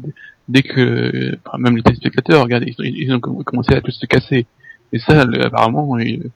dès 0.52 0.62
que, 0.62 1.36
enfin, 1.44 1.58
même 1.58 1.76
les 1.76 1.82
téléspectateurs, 1.82 2.42
regardez, 2.42 2.66
ils, 2.78 2.80
ont- 2.80 2.84
ils 3.04 3.12
ont 3.14 3.20
com- 3.20 3.42
commencé 3.44 3.74
à 3.74 3.80
tous 3.80 3.92
se 3.92 4.06
casser. 4.06 4.46
Et 4.92 4.98
ça, 4.98 5.24
le- 5.24 5.44
apparemment, 5.46 5.98
il- 5.98 6.30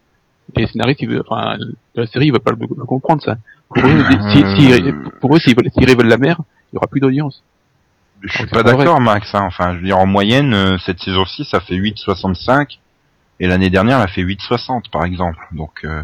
les 0.57 0.67
scénaristes, 0.67 1.03
ils 1.03 1.21
enfin, 1.27 1.57
de 1.59 1.75
la 1.95 2.07
série, 2.07 2.27
ils 2.27 2.33
veulent 2.33 2.41
pas 2.41 2.53
le, 2.53 2.59
le 2.61 2.85
comprendre, 2.85 3.23
ça. 3.23 3.37
Pour 3.69 3.85
eux, 3.85 4.05
si, 4.33 4.39
si, 4.57 4.93
pour 5.21 5.35
eux, 5.35 5.39
s'ils 5.41 5.57
veulent, 5.57 5.71
s'ils 5.73 5.85
révèlent 5.87 6.07
la 6.09 6.19
mer, 6.19 6.39
il 6.73 6.77
y 6.77 6.79
aura 6.79 6.87
plus 6.87 7.01
d'audience. 7.01 7.43
Je 8.23 8.33
suis 8.33 8.47
pas 8.47 8.63
d'accord, 8.63 9.01
Max. 9.01 9.35
hein. 9.35 9.45
Enfin, 9.47 9.75
je 9.75 9.79
veux 9.81 9.85
dire, 9.87 9.99
en 9.99 10.07
moyenne, 10.07 10.55
euh, 10.55 10.79
cette 10.79 11.01
saison-ci, 11.01 11.45
ça 11.45 11.61
fait 11.61 11.75
8,65. 11.77 12.79
Et 13.41 13.47
l'année 13.49 13.69
dernière, 13.71 13.99
elle 13.99 14.05
a 14.05 14.09
fait 14.09 14.23
8,60, 14.23 14.89
par 14.91 15.05
exemple. 15.05 15.39
Donc, 15.53 15.85
euh, 15.85 16.03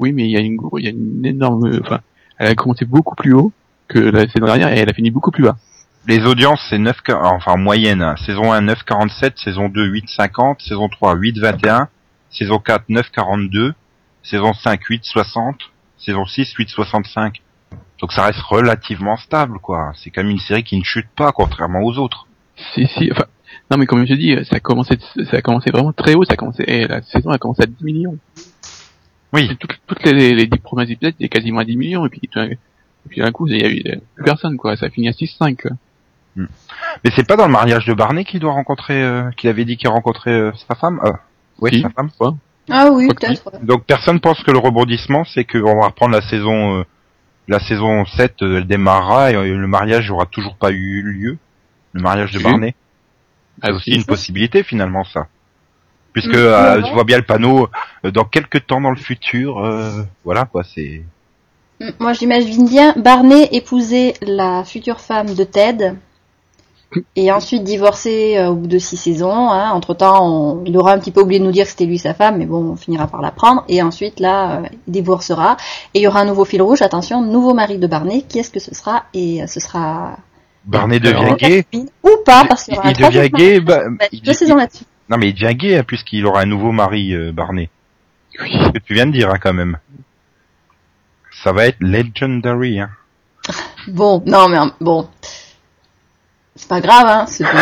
Oui, 0.00 0.12
mais 0.12 0.24
il 0.24 0.30
y 0.30 0.36
a 0.36 0.40
une, 0.40 0.58
il 0.78 0.84
y 0.84 0.88
a 0.88 0.90
une 0.90 1.24
énorme, 1.24 1.70
enfin, 1.84 2.00
elle 2.38 2.48
a 2.48 2.54
commencé 2.56 2.84
beaucoup 2.84 3.14
plus 3.14 3.32
haut 3.34 3.52
que 3.88 3.98
la 3.98 4.26
saison 4.28 4.46
dernière 4.46 4.72
et 4.72 4.78
elle 4.78 4.88
a 4.90 4.94
fini 4.94 5.10
beaucoup 5.10 5.30
plus 5.30 5.44
bas. 5.44 5.56
Les 6.06 6.24
audiences, 6.24 6.60
c'est 6.68 6.78
9, 6.78 6.96
enfin, 7.10 7.52
en 7.52 7.58
moyenne. 7.58 8.02
hein. 8.02 8.16
Saison 8.26 8.52
1, 8.52 8.62
9,47. 8.62 9.42
Saison 9.42 9.68
2, 9.68 9.86
8,50. 9.88 10.60
Saison 10.66 10.88
3, 10.88 11.16
8,21. 11.16 11.86
Saison 12.30 12.58
4, 12.58 12.88
9,42. 12.88 13.72
Saison 14.22 14.52
5, 14.52 14.80
8,60. 14.88 15.54
Saison 15.98 16.24
6, 16.26 16.54
8,65. 16.56 17.36
Donc 18.00 18.12
ça 18.12 18.24
reste 18.24 18.40
relativement 18.40 19.16
stable, 19.16 19.60
quoi. 19.60 19.92
C'est 19.94 20.10
quand 20.10 20.22
même 20.22 20.32
une 20.32 20.38
série 20.38 20.64
qui 20.64 20.76
ne 20.76 20.82
chute 20.82 21.06
pas, 21.16 21.30
contrairement 21.30 21.82
aux 21.82 21.98
autres. 21.98 22.26
Si, 22.74 22.86
si, 22.88 23.10
enfin, 23.12 23.26
non, 23.70 23.78
mais 23.78 23.86
comme 23.86 24.04
je 24.04 24.12
te 24.12 24.18
dis, 24.18 24.36
ça 24.44 24.56
a 24.56 24.60
commencé, 24.60 24.98
ça 25.30 25.36
a 25.36 25.40
commencé 25.40 25.70
vraiment 25.70 25.92
très 25.92 26.14
haut, 26.14 26.24
ça 26.24 26.32
a 26.32 26.36
commencé, 26.36 26.64
et 26.66 26.88
la 26.88 27.00
saison 27.02 27.30
a 27.30 27.38
commencé 27.38 27.62
à 27.62 27.66
10 27.66 27.84
millions. 27.84 28.18
Oui. 29.32 29.56
Toutes, 29.86 30.04
les, 30.04 30.34
les 30.34 30.46
10 30.46 30.58
premiers 30.58 30.90
épisodes, 30.90 31.14
c'était 31.16 31.28
quasiment 31.28 31.60
à 31.60 31.64
10 31.64 31.76
millions, 31.76 32.04
et 32.04 32.08
puis, 32.08 32.20
et 32.24 32.58
puis 33.08 33.20
d'un 33.20 33.30
coup, 33.30 33.46
il 33.46 33.60
y 33.60 33.64
a 33.64 33.70
eu 33.70 34.00
plus 34.16 34.24
personne, 34.24 34.56
quoi, 34.56 34.76
ça 34.76 34.86
a 34.86 34.90
fini 34.90 35.08
à 35.08 35.12
6-5, 35.12 35.68
quoi. 36.36 36.44
Mais 37.04 37.10
c'est 37.16 37.26
pas 37.26 37.36
dans 37.36 37.46
le 37.46 37.52
mariage 37.52 37.84
de 37.86 37.94
Barney 37.94 38.24
qu'il 38.24 38.40
doit 38.40 38.52
rencontrer, 38.52 39.02
euh, 39.02 39.30
qu'il 39.36 39.48
avait 39.50 39.64
dit 39.64 39.76
qu'il 39.76 39.88
rencontrait 39.88 40.30
euh, 40.30 40.52
sa 40.68 40.74
femme. 40.74 41.00
Euh, 41.04 41.12
oui, 41.60 41.70
Si. 41.74 41.82
sa 41.82 41.90
femme. 41.90 42.10
Ah 42.70 42.90
oui, 42.92 43.08
peut-être. 43.08 43.44
ouais. 43.52 43.58
Donc 43.62 43.84
personne 43.84 44.20
pense 44.20 44.42
que 44.42 44.50
le 44.50 44.58
rebondissement, 44.58 45.24
c'est 45.24 45.44
qu'on 45.44 45.80
va 45.80 45.86
reprendre 45.86 46.14
la 46.14 46.22
saison, 46.22 46.78
euh, 46.78 46.84
la 47.48 47.58
saison 47.58 48.04
7, 48.04 48.42
euh, 48.42 48.58
elle 48.58 48.66
démarrera 48.66 49.32
et 49.32 49.34
euh, 49.36 49.56
le 49.56 49.66
mariage 49.66 50.10
aura 50.10 50.26
toujours 50.26 50.54
pas 50.56 50.70
eu 50.70 51.02
lieu. 51.02 51.38
Le 51.92 52.00
mariage 52.02 52.32
de 52.32 52.38
Si. 52.38 52.44
Barney. 52.44 52.74
C'est 53.62 53.70
Ah, 53.70 53.74
aussi 53.74 53.90
si. 53.92 53.96
une 53.96 54.04
possibilité 54.04 54.62
finalement 54.62 55.04
ça. 55.04 55.26
Puisque 56.12 56.34
Mm, 56.34 56.36
euh, 56.36 56.76
ouais. 56.80 56.86
je 56.88 56.92
vois 56.92 57.04
bien 57.04 57.16
le 57.18 57.24
panneau 57.24 57.68
euh, 58.04 58.10
dans 58.10 58.24
quelques 58.24 58.66
temps 58.66 58.80
dans 58.80 58.90
le 58.90 58.96
futur, 58.96 59.58
euh, 59.58 60.02
voilà 60.24 60.44
quoi, 60.44 60.62
c'est. 60.62 61.02
Mm, 61.80 61.88
Moi, 61.98 62.12
j'imagine 62.12 62.68
bien 62.68 62.94
Barney 62.96 63.48
épouser 63.52 64.14
la 64.22 64.62
future 64.64 65.00
femme 65.00 65.34
de 65.34 65.44
Ted 65.44 65.94
et 67.16 67.32
ensuite 67.32 67.64
divorcer 67.64 68.36
euh, 68.38 68.48
au 68.48 68.54
bout 68.54 68.66
de 68.66 68.78
six 68.78 68.96
saisons. 68.96 69.50
Hein. 69.50 69.70
Entre 69.72 69.94
temps, 69.94 70.62
il 70.66 70.76
aura 70.76 70.92
un 70.92 70.98
petit 70.98 71.10
peu 71.10 71.20
oublié 71.22 71.38
de 71.40 71.44
nous 71.44 71.50
dire 71.52 71.64
que 71.64 71.70
c'était 71.70 71.86
lui 71.86 71.98
sa 71.98 72.14
femme, 72.14 72.38
mais 72.38 72.46
bon, 72.46 72.72
on 72.72 72.76
finira 72.76 73.06
par 73.06 73.20
l'apprendre. 73.22 73.64
Et 73.68 73.82
ensuite, 73.82 74.20
là, 74.20 74.60
euh, 74.60 74.66
il 74.86 74.92
divorcera 74.92 75.56
et 75.94 76.00
il 76.00 76.02
y 76.02 76.06
aura 76.06 76.20
un 76.20 76.24
nouveau 76.26 76.44
fil 76.44 76.60
rouge. 76.62 76.82
Attention, 76.82 77.22
nouveau 77.22 77.54
mari 77.54 77.78
de 77.78 77.86
Barney. 77.86 78.22
Qui 78.28 78.38
est-ce 78.40 78.50
que 78.50 78.60
ce 78.60 78.74
sera? 78.74 79.04
Et 79.14 79.42
euh, 79.42 79.46
ce 79.46 79.60
sera 79.60 80.16
Barney 80.64 81.00
devient 81.00 81.34
gay? 81.38 81.64
ou 82.04 82.10
pas? 82.24 82.44
Parce 82.48 82.64
qu'il 82.64 82.74
y 82.74 82.76
Il, 82.76 82.80
aura 82.80 82.88
un 82.88 82.92
il 82.92 82.96
devient 82.98 83.30
gay. 83.30 83.60
bah, 83.60 83.82
Bah, 83.98 84.06
il- 84.12 84.22
deux 84.22 84.32
saisons 84.32 84.54
là-dessus. 84.56 84.84
Non 85.08 85.16
mais 85.18 85.30
il 85.30 85.34
devient 85.34 85.54
gay 85.56 85.76
hein, 85.78 85.84
puisqu'il 85.86 86.24
aura 86.24 86.40
un 86.42 86.46
nouveau 86.46 86.70
mari, 86.72 87.12
euh, 87.14 87.32
Barney. 87.32 87.68
Oui. 88.40 88.50
Ce 88.66 88.70
que 88.70 88.78
tu 88.78 88.94
viens 88.94 89.06
de 89.06 89.12
dire 89.12 89.28
hein, 89.30 89.38
quand 89.42 89.52
même. 89.52 89.78
Ça 91.42 91.52
va 91.52 91.66
être 91.66 91.78
legendary. 91.80 92.80
Hein. 92.80 92.90
Bon, 93.88 94.22
non 94.26 94.48
mais 94.48 94.58
bon, 94.80 95.08
c'est 96.54 96.68
pas 96.68 96.80
grave, 96.80 97.06
hein. 97.06 97.24
C'est. 97.26 97.44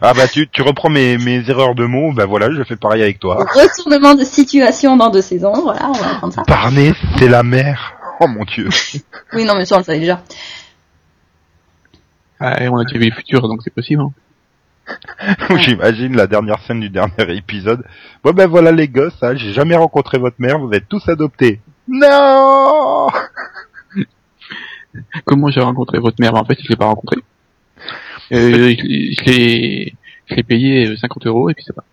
Ah 0.00 0.14
bah 0.14 0.26
tu, 0.26 0.48
tu 0.48 0.62
reprends 0.62 0.88
mes, 0.88 1.18
mes 1.18 1.48
erreurs 1.50 1.74
de 1.74 1.84
mots, 1.84 2.12
bah 2.12 2.24
voilà, 2.24 2.50
je 2.50 2.62
fais 2.64 2.76
pareil 2.76 3.02
avec 3.02 3.18
toi. 3.18 3.36
Retournement 3.36 4.14
de 4.14 4.24
situation 4.24 4.96
dans 4.96 5.10
deux 5.10 5.20
saisons. 5.22 5.52
Voilà, 5.52 5.88
on 5.88 5.92
va 5.92 6.14
prendre 6.14 6.32
ça. 6.32 6.42
Barney, 6.46 6.92
c'est 7.18 7.28
la 7.28 7.42
mère. 7.42 7.94
Oh 8.20 8.26
mon 8.26 8.44
dieu. 8.44 8.68
Oui, 9.34 9.44
non 9.44 9.54
mais 9.56 9.64
ça 9.64 9.76
on 9.76 9.78
le 9.78 9.84
savait 9.84 10.00
déjà. 10.00 10.22
Ah, 12.38 12.62
et 12.62 12.68
on 12.68 12.76
a 12.76 12.84
déjà 12.84 12.98
vu 12.98 13.08
le 13.08 13.14
futur, 13.14 13.40
donc 13.48 13.60
c'est 13.62 13.72
possible, 13.72 14.02
hein. 14.02 14.10
J'imagine 15.58 16.16
la 16.16 16.26
dernière 16.26 16.58
scène 16.66 16.80
du 16.80 16.90
dernier 16.90 17.36
épisode. 17.36 17.84
Bon 18.24 18.32
ben 18.32 18.46
voilà 18.46 18.72
les 18.72 18.88
gosses, 18.88 19.16
hein, 19.22 19.34
j'ai 19.36 19.52
jamais 19.52 19.76
rencontré 19.76 20.18
votre 20.18 20.36
mère, 20.38 20.58
vous 20.58 20.72
êtes 20.72 20.88
tous 20.88 21.08
adoptés. 21.08 21.60
Non 21.88 23.08
Comment 25.24 25.48
j'ai 25.48 25.60
rencontré 25.60 25.98
votre 25.98 26.16
mère? 26.20 26.34
En 26.34 26.44
fait, 26.44 26.58
je 26.62 26.68
l'ai 26.68 26.76
pas 26.76 26.86
rencontrée. 26.86 27.18
Euh, 28.30 28.74
je, 28.78 29.24
l'ai, 29.24 29.94
je 30.26 30.34
l'ai 30.34 30.42
payé 30.42 30.86
euh, 30.88 30.96
50 30.96 31.26
euros, 31.26 31.50
et 31.50 31.54
puis 31.54 31.64
c'est 31.66 31.74
pas. 31.74 31.84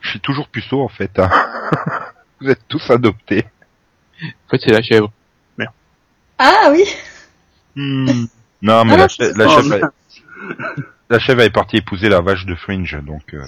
Je 0.00 0.10
suis 0.10 0.20
toujours 0.20 0.48
puceau 0.48 0.82
en 0.82 0.88
fait. 0.88 1.18
hein. 1.18 1.30
Vous 2.40 2.48
êtes 2.50 2.66
tous 2.68 2.90
adoptés. 2.90 3.44
En 4.22 4.50
fait, 4.50 4.60
c'est 4.64 4.72
la 4.72 4.82
chèvre. 4.82 5.12
Ah 6.38 6.68
oui. 6.72 6.84
Hmm. 7.76 8.24
Non 8.62 8.84
mais 8.84 8.94
Ah 8.94 8.96
la, 8.96 9.02
non, 9.02 9.06
chè- 9.06 9.16
c'est 9.18 9.36
la 9.36 9.48
ça. 9.48 9.62
chèvre, 9.62 9.74
elle- 9.74 10.84
la 11.10 11.18
chèvre 11.20 11.40
est 11.42 11.50
partie 11.50 11.76
épouser 11.76 12.08
la 12.08 12.20
vache 12.22 12.44
de 12.46 12.54
Fringe, 12.54 12.98
donc 13.04 13.34
euh, 13.34 13.44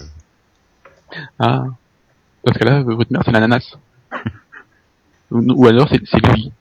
Ah. 1.38 1.64
Dans 2.45 2.52
ce 2.52 2.59
cas-là, 2.59 2.83
votre 2.83 3.11
mère, 3.11 3.23
c'est 3.25 3.33
l'ananas. 3.33 3.76
ou, 5.33 5.66
alors, 5.66 5.88
c'est, 5.90 6.00
c'est 6.07 6.21
lui. 6.33 6.52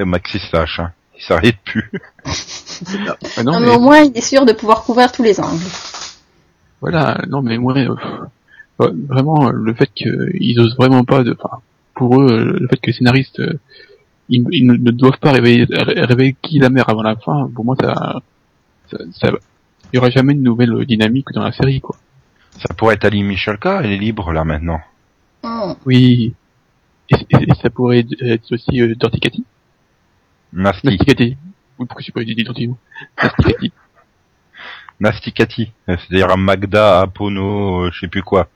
Maxis 0.00 0.40
sache, 0.50 0.80
hein. 0.80 0.92
il 1.16 1.22
s'arrête 1.22 1.58
plus. 1.64 1.88
Ah 3.36 3.42
non, 3.42 3.52
Non, 3.52 3.60
mais 3.60 3.66
mais, 3.66 3.76
au 3.76 3.80
moins 3.80 4.00
il 4.00 4.16
est 4.16 4.20
sûr 4.20 4.44
de 4.44 4.52
pouvoir 4.52 4.82
couvrir 4.84 5.10
tous 5.12 5.22
les 5.22 5.40
angles. 5.40 5.62
voilà, 6.80 7.22
non, 7.28 7.42
mais 7.42 7.58
moi, 7.58 7.76
euh, 7.76 7.94
ouais, 8.80 8.90
vraiment, 9.08 9.48
euh, 9.48 9.52
le 9.52 9.74
fait 9.74 9.90
qu'ils 9.94 10.58
osent 10.60 10.76
vraiment 10.76 11.04
pas 11.04 11.22
de, 11.22 11.36
enfin, 11.40 11.58
pour 11.94 12.20
eux, 12.20 12.26
euh, 12.30 12.58
le 12.60 12.68
fait 12.68 12.76
que 12.76 12.86
les 12.88 12.92
scénaristes, 12.92 13.40
euh, 13.40 13.58
ils, 14.28 14.44
ils 14.50 14.66
ne, 14.66 14.90
doivent 14.90 15.18
pas 15.20 15.32
réveiller, 15.32 15.66
ré- 15.70 16.04
réveiller 16.04 16.36
qui 16.42 16.58
la 16.58 16.70
mère 16.70 16.88
avant 16.88 17.02
la 17.02 17.16
fin, 17.16 17.48
pour 17.54 17.64
moi, 17.64 17.76
ça, 17.80 18.20
ça, 18.90 18.98
ça- 19.12 19.30
il 19.92 19.96
y 19.96 19.98
aura 19.98 20.10
jamais 20.10 20.32
une 20.32 20.42
nouvelle 20.42 20.84
dynamique 20.86 21.26
dans 21.34 21.42
la 21.44 21.52
série, 21.52 21.80
quoi. 21.80 21.96
Ça 22.58 22.72
pourrait 22.74 22.94
être 22.94 23.04
Ali 23.04 23.22
Michalka, 23.22 23.80
elle 23.82 23.92
est 23.92 23.98
libre 23.98 24.32
là 24.32 24.44
maintenant. 24.44 24.80
Hmm. 25.42 25.72
Oui. 25.86 26.34
Et, 27.10 27.14
et- 27.30 27.42
et 27.50 27.54
ça 27.60 27.68
pourrait 27.70 28.04
être 28.22 28.52
aussi 28.52 28.80
euh. 28.80 28.94
Nasty. 30.52 31.36
Pourquoi 31.86 32.02
j'ai 32.02 32.12
pas. 32.12 32.20
Nasty 35.00 35.32
Cathy. 35.32 35.72
Euh, 35.88 35.96
C'est-à-dire 35.98 36.30
un 36.30 36.36
Magda, 36.36 37.00
Apono, 37.00 37.84
euh, 37.86 37.90
je 37.92 38.00
sais 38.00 38.08
plus 38.08 38.22
quoi. 38.22 38.48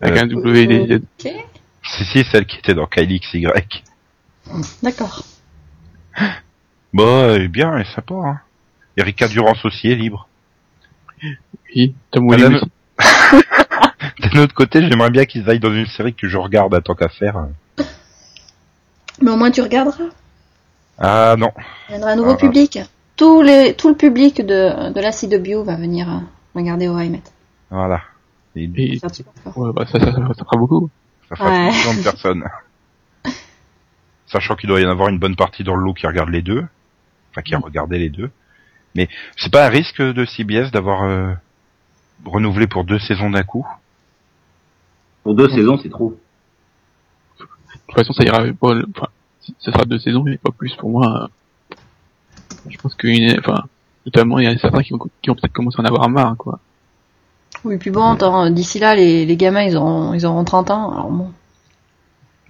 Avec 0.00 0.16
Euh, 0.16 0.22
un 0.22 0.26
W, 0.26 0.66
des- 0.66 0.86
des- 0.86 0.94
Ok. 0.96 1.32
Si, 1.84 2.04
si, 2.04 2.24
celle 2.30 2.46
qui 2.46 2.58
était 2.58 2.74
dans 2.74 2.86
Kylie 2.86 3.20
XY. 3.20 3.46
D'accord. 4.82 5.22
Bon, 6.92 7.30
elle 7.34 7.42
est 7.42 7.48
bien, 7.48 7.74
elle 7.74 7.82
est 7.82 7.94
sympa. 7.94 8.14
Hein. 8.14 8.40
Erika 8.96 9.28
Durance 9.28 9.64
aussi 9.64 9.88
est 9.88 9.94
libre. 9.94 10.28
oui, 11.74 11.94
Tom 12.10 12.28
aussi. 12.28 12.42
D'un 14.32 14.40
autre 14.42 14.54
côté, 14.54 14.86
j'aimerais 14.88 15.10
bien 15.10 15.24
qu'ils 15.24 15.48
aillent 15.48 15.60
dans 15.60 15.72
une 15.72 15.86
série 15.86 16.14
que 16.14 16.28
je 16.28 16.36
regarde 16.36 16.74
à 16.74 16.80
tant 16.80 16.94
qu'à 16.94 17.08
faire. 17.08 17.46
Mais 19.20 19.30
au 19.30 19.36
moins 19.36 19.50
tu 19.50 19.60
regarderas. 19.60 20.04
Ah 20.98 21.36
non. 21.38 21.52
Il 21.88 21.92
viendra 21.92 22.10
un 22.10 22.16
nouveau 22.16 22.32
Ah. 22.32 22.36
public. 22.36 22.78
Tout, 23.16 23.42
les, 23.42 23.74
tout 23.74 23.88
le 23.88 23.94
public 23.96 24.40
de, 24.44 24.92
de 24.92 25.00
la 25.00 25.10
CW 25.12 25.64
va 25.64 25.76
venir 25.76 26.08
euh, 26.08 26.18
regarder 26.54 26.88
How 26.88 27.00
I 27.00 27.10
Met. 27.10 27.22
Voilà. 27.70 28.00
Et 28.56 28.64
Et, 28.64 29.00
ouais, 29.56 29.72
bah, 29.72 29.84
ça, 29.86 29.98
ça, 30.00 30.06
ça, 30.12 30.12
ça 30.12 30.44
fera 30.44 30.56
beaucoup. 30.56 30.88
ça 31.28 31.36
fera 31.36 31.50
Ouais. 31.50 31.72
100 31.72 31.94
de 31.98 32.02
personnes. 32.02 32.44
Sachant 34.26 34.56
qu'il 34.56 34.68
doit 34.68 34.80
y 34.80 34.86
en 34.86 34.90
avoir 34.90 35.08
une 35.08 35.18
bonne 35.18 35.36
partie 35.36 35.64
dans 35.64 35.74
le 35.74 35.82
lot 35.84 35.94
qui 35.94 36.06
regarde 36.06 36.28
les 36.30 36.42
deux. 36.42 36.64
Enfin, 37.30 37.42
qui 37.42 37.54
a 37.54 37.58
regardé 37.58 37.98
les 37.98 38.08
deux. 38.10 38.30
Mais 38.94 39.08
c'est 39.36 39.52
pas 39.52 39.66
un 39.66 39.70
risque 39.70 40.00
de 40.02 40.24
CBS 40.24 40.70
d'avoir 40.72 41.02
euh, 41.04 41.32
renouvelé 42.24 42.66
pour 42.66 42.84
deux 42.84 42.98
saisons 42.98 43.30
d'un 43.30 43.42
coup? 43.42 43.66
Pour 45.22 45.34
deux 45.34 45.48
saisons, 45.50 45.76
c'est 45.78 45.90
trop. 45.90 46.18
De 47.38 47.44
toute 47.86 47.94
façon, 47.94 48.12
ça 48.12 48.24
ira 48.24 48.44
enfin, 48.60 49.08
ça 49.58 49.72
sera 49.72 49.84
deux 49.84 49.98
saisons, 49.98 50.22
mais 50.24 50.36
pas 50.38 50.50
plus 50.56 50.74
pour 50.76 50.90
moi. 50.90 51.28
Je 52.68 52.76
pense 52.78 52.94
que, 52.94 53.38
enfin, 53.38 53.64
notamment, 54.06 54.38
il 54.38 54.44
y 54.44 54.48
a 54.48 54.56
certains 54.58 54.82
qui 54.82 54.92
vont, 54.92 54.98
qui 55.22 55.28
vont 55.30 55.34
peut-être 55.36 55.52
commencer 55.52 55.76
à 55.78 55.82
en 55.82 55.84
avoir 55.86 56.08
marre, 56.08 56.36
quoi. 56.36 56.58
Oui, 57.64 57.76
puis 57.78 57.90
bon, 57.90 58.04
attends, 58.04 58.50
d'ici 58.50 58.78
là, 58.78 58.94
les, 58.94 59.26
les 59.26 59.36
gamins, 59.36 59.62
ils 59.64 59.76
auront, 59.76 60.14
ils 60.14 60.24
auront 60.26 60.44
30 60.44 60.70
ans. 60.70 60.92
Alors 60.92 61.10
bon. 61.10 61.30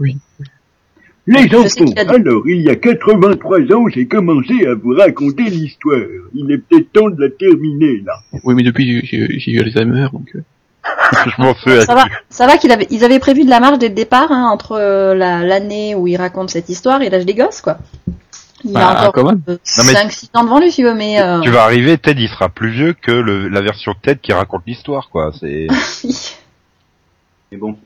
Les 0.00 1.42
Je 1.42 1.48
sais 1.68 1.82
enfants, 1.82 1.84
dit- 1.84 1.98
alors 1.98 2.48
il 2.48 2.62
y 2.62 2.70
a 2.70 2.76
83 2.76 3.60
ans, 3.74 3.88
j'ai 3.88 4.06
commencé 4.06 4.66
à 4.66 4.74
vous 4.74 4.94
raconter 4.94 5.44
l'histoire. 5.44 6.00
Il 6.34 6.50
est 6.50 6.58
peut-être 6.58 6.90
temps 6.92 7.10
de 7.10 7.20
la 7.20 7.28
terminer, 7.30 8.00
là. 8.00 8.14
Oui, 8.44 8.54
mais 8.54 8.62
depuis, 8.62 9.04
j'ai 9.04 9.38
j'ai 9.38 9.50
eu 9.52 9.60
Alzheimer, 9.60 10.08
donc, 10.12 10.30
euh, 10.34 10.42
Je 11.26 11.42
m'en 11.42 11.54
fais 11.54 11.80
Ça 11.82 11.94
va, 11.94 12.04
ça 12.28 12.46
va 12.46 12.56
qu'ils 12.58 12.72
avaient, 12.72 12.86
ils 12.90 13.04
avaient 13.04 13.18
prévu 13.18 13.44
de 13.44 13.50
la 13.50 13.60
marge 13.60 13.78
dès 13.78 13.88
le 13.88 13.94
départ, 13.94 14.30
hein, 14.30 14.48
entre 14.52 14.72
euh, 14.72 15.14
la- 15.14 15.44
l'année 15.44 15.94
où 15.94 16.06
ils 16.06 16.16
racontent 16.16 16.48
cette 16.48 16.68
histoire 16.68 17.02
et 17.02 17.10
l'âge 17.10 17.26
des 17.26 17.34
gosses, 17.34 17.60
quoi. 17.60 17.78
Il 18.64 18.72
bah, 18.72 18.88
a 18.88 19.00
encore 19.08 19.12
quand 19.12 19.24
même. 19.26 19.40
euh, 19.48 19.56
Non, 19.78 19.84
mais- 19.86 19.92
5-6 19.92 20.30
ans 20.34 20.44
devant 20.44 20.58
lui, 20.60 20.70
si 20.70 20.76
tu 20.82 20.84
veux, 20.84 20.94
mais... 20.94 21.20
Euh... 21.22 21.40
Tu 21.40 21.50
vas 21.50 21.62
arriver, 21.62 21.96
Ted 21.98 22.20
il 22.20 22.28
sera 22.28 22.48
plus 22.48 22.70
vieux 22.70 22.92
que 23.00 23.12
le, 23.12 23.48
la 23.48 23.60
version 23.60 23.94
Ted 24.02 24.18
qui 24.20 24.32
raconte 24.32 24.62
l'histoire, 24.66 25.08
quoi. 25.10 25.30
C'est. 25.38 25.68
Mais 27.52 27.56
bon. 27.58 27.76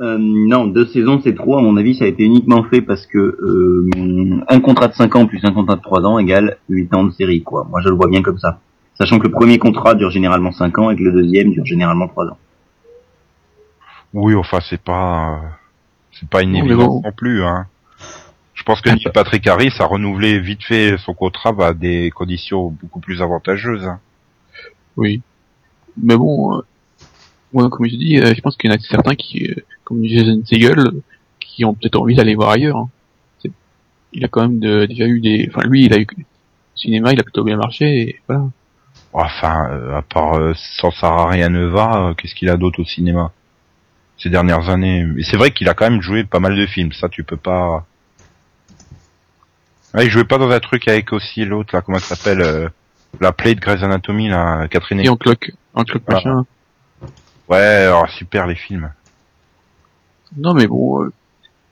Euh, 0.00 0.16
non, 0.20 0.66
deux 0.66 0.86
saisons 0.86 1.20
c'est 1.24 1.34
trop. 1.34 1.58
À 1.58 1.62
mon 1.62 1.76
avis, 1.76 1.96
ça 1.96 2.04
a 2.04 2.08
été 2.08 2.22
uniquement 2.22 2.62
fait 2.62 2.82
parce 2.82 3.04
que 3.06 3.18
euh, 3.18 4.40
un 4.48 4.60
contrat 4.60 4.86
de 4.88 4.94
5 4.94 5.16
ans 5.16 5.26
plus 5.26 5.40
un 5.44 5.50
contrat 5.52 5.74
de 5.74 5.82
3 5.82 6.02
ans 6.04 6.18
égale 6.20 6.58
8 6.68 6.94
ans 6.94 7.02
de 7.04 7.10
série, 7.12 7.42
quoi. 7.42 7.66
Moi, 7.68 7.80
je 7.82 7.88
le 7.88 7.96
vois 7.96 8.06
bien 8.08 8.22
comme 8.22 8.38
ça. 8.38 8.60
Sachant 8.94 9.18
que 9.18 9.24
le 9.26 9.32
premier 9.32 9.58
contrat 9.58 9.94
dure 9.94 10.10
généralement 10.10 10.52
5 10.52 10.78
ans 10.78 10.90
et 10.90 10.96
que 10.96 11.02
le 11.02 11.10
deuxième 11.12 11.50
dure 11.50 11.64
généralement 11.66 12.06
3 12.06 12.26
ans. 12.26 12.36
Oui, 14.14 14.34
enfin, 14.34 14.58
c'est 14.68 14.80
pas, 14.80 15.34
euh, 15.34 15.48
c'est 16.12 16.28
pas 16.28 16.42
une 16.42 16.54
évidence 16.56 17.02
non 17.04 17.12
plus, 17.12 17.44
hein. 17.44 17.66
Je 18.54 18.62
pense 18.64 18.80
que 18.80 18.90
Neil 18.90 19.04
Patrick 19.14 19.46
Harris 19.46 19.72
a 19.78 19.84
renouvelé 19.86 20.40
vite 20.40 20.64
fait 20.64 20.96
son 20.98 21.14
contrat 21.14 21.54
à 21.60 21.74
des 21.74 22.10
conditions 22.10 22.70
beaucoup 22.70 22.98
plus 23.00 23.22
avantageuses. 23.22 23.84
hein. 23.86 24.00
Oui. 24.96 25.22
Mais 26.02 26.16
bon, 26.16 26.56
euh, 26.56 26.62
moi, 27.52 27.68
comme 27.70 27.86
je 27.86 27.94
dis, 27.96 28.18
euh, 28.18 28.34
je 28.34 28.40
pense 28.40 28.56
qu'il 28.56 28.68
y 28.70 28.72
en 28.72 28.76
a 28.76 28.80
certains 28.80 29.14
qui, 29.14 29.46
euh, 29.46 29.54
comme 29.84 30.02
Jason 30.04 30.42
Segel, 30.44 30.82
qui 31.40 31.64
ont 31.64 31.74
peut-être 31.74 31.96
envie 32.00 32.16
d'aller 32.16 32.34
voir 32.34 32.50
ailleurs. 32.50 32.76
hein. 32.78 32.88
Il 34.12 34.24
a 34.24 34.28
quand 34.28 34.40
même 34.40 34.58
de- 34.58 34.86
déjà 34.86 35.06
eu 35.06 35.20
des... 35.20 35.48
Enfin, 35.54 35.66
lui, 35.68 35.84
il 35.84 35.92
a 35.92 35.98
eu... 35.98 36.06
Le 36.16 36.24
cinéma, 36.74 37.12
il 37.12 37.20
a 37.20 37.22
plutôt 37.22 37.44
bien 37.44 37.56
marché, 37.56 37.86
et 38.00 38.20
voilà. 38.28 38.46
Enfin, 39.12 39.68
euh, 39.70 39.96
à 39.98 40.02
part 40.02 40.34
euh, 40.38 40.52
sans 40.54 40.90
Sarah 40.90 41.28
rien 41.28 41.48
ne 41.48 41.64
va, 41.64 42.08
euh, 42.08 42.14
qu'est-ce 42.14 42.34
qu'il 42.34 42.48
a 42.50 42.56
d'autre 42.56 42.80
au 42.80 42.84
cinéma? 42.84 43.32
Ces 44.18 44.30
dernières 44.30 44.68
années 44.68 45.06
Et 45.16 45.22
c'est 45.22 45.36
vrai 45.36 45.50
qu'il 45.52 45.68
a 45.68 45.74
quand 45.74 45.88
même 45.88 46.02
joué 46.02 46.24
pas 46.24 46.40
mal 46.40 46.56
de 46.56 46.66
films, 46.66 46.92
ça 46.92 47.08
tu 47.08 47.24
peux 47.24 47.36
pas. 47.36 47.86
Ah, 49.94 50.02
il 50.04 50.10
jouait 50.10 50.24
pas 50.24 50.38
dans 50.38 50.50
un 50.50 50.60
truc 50.60 50.86
avec 50.88 51.12
aussi 51.12 51.44
l'autre 51.44 51.74
là, 51.74 51.80
comment 51.82 51.98
elle 51.98 52.04
s'appelle 52.04 52.40
euh, 52.42 52.68
La 53.20 53.32
play 53.32 53.54
de 53.54 53.60
Grey's 53.60 53.82
Anatomy 53.82 54.28
là, 54.28 54.68
Catherine. 54.68 55.00
Et 55.00 55.08
en 55.08 55.16
cloque, 55.16 55.52
en 55.74 55.84
cloque 55.84 56.02
Ah. 56.08 56.12
machin. 56.14 56.44
Ouais, 57.48 57.56
alors 57.56 58.08
super 58.10 58.46
les 58.46 58.54
films. 58.54 58.92
Non, 60.36 60.52
mais 60.52 60.66
bon, 60.66 61.02
euh, 61.04 61.12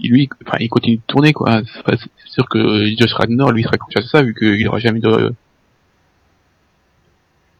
il- 0.00 0.11
lui, 0.12 0.29
enfin, 0.47 0.57
il 0.61 0.69
continue 0.71 0.97
de 0.97 1.03
tourner, 1.07 1.35
quoi. 1.35 1.61
C'est 1.87 1.99
sûr 2.25 2.49
que 2.49 2.87
Josh 2.99 3.12
Radnor, 3.12 3.53
lui, 3.53 3.62
serait 3.65 3.76
conscient 3.76 4.00
de 4.00 4.07
ça, 4.07 4.23
vu 4.23 4.35
qu'il 4.35 4.67
aura 4.67 4.79
jamais 4.79 5.00
de... 5.00 5.35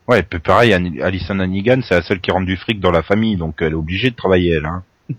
Ouais, 0.09 0.23
puis 0.23 0.39
pareil, 0.39 0.73
Alison 0.73 1.39
Hannigan, 1.41 1.81
c'est 1.83 1.95
la 1.97 2.03
seule 2.03 2.21
qui 2.21 2.31
rentre 2.31 2.47
du 2.47 2.57
fric 2.57 2.79
dans 2.81 2.93
la 2.93 3.03
famille, 3.03 3.37
donc 3.37 3.57
elle 3.61 3.73
est 3.73 3.75
obligée 3.75 4.11
de 4.11 4.17
travailler 4.17 4.53
elle. 4.55 4.67
Hein. 4.67 4.83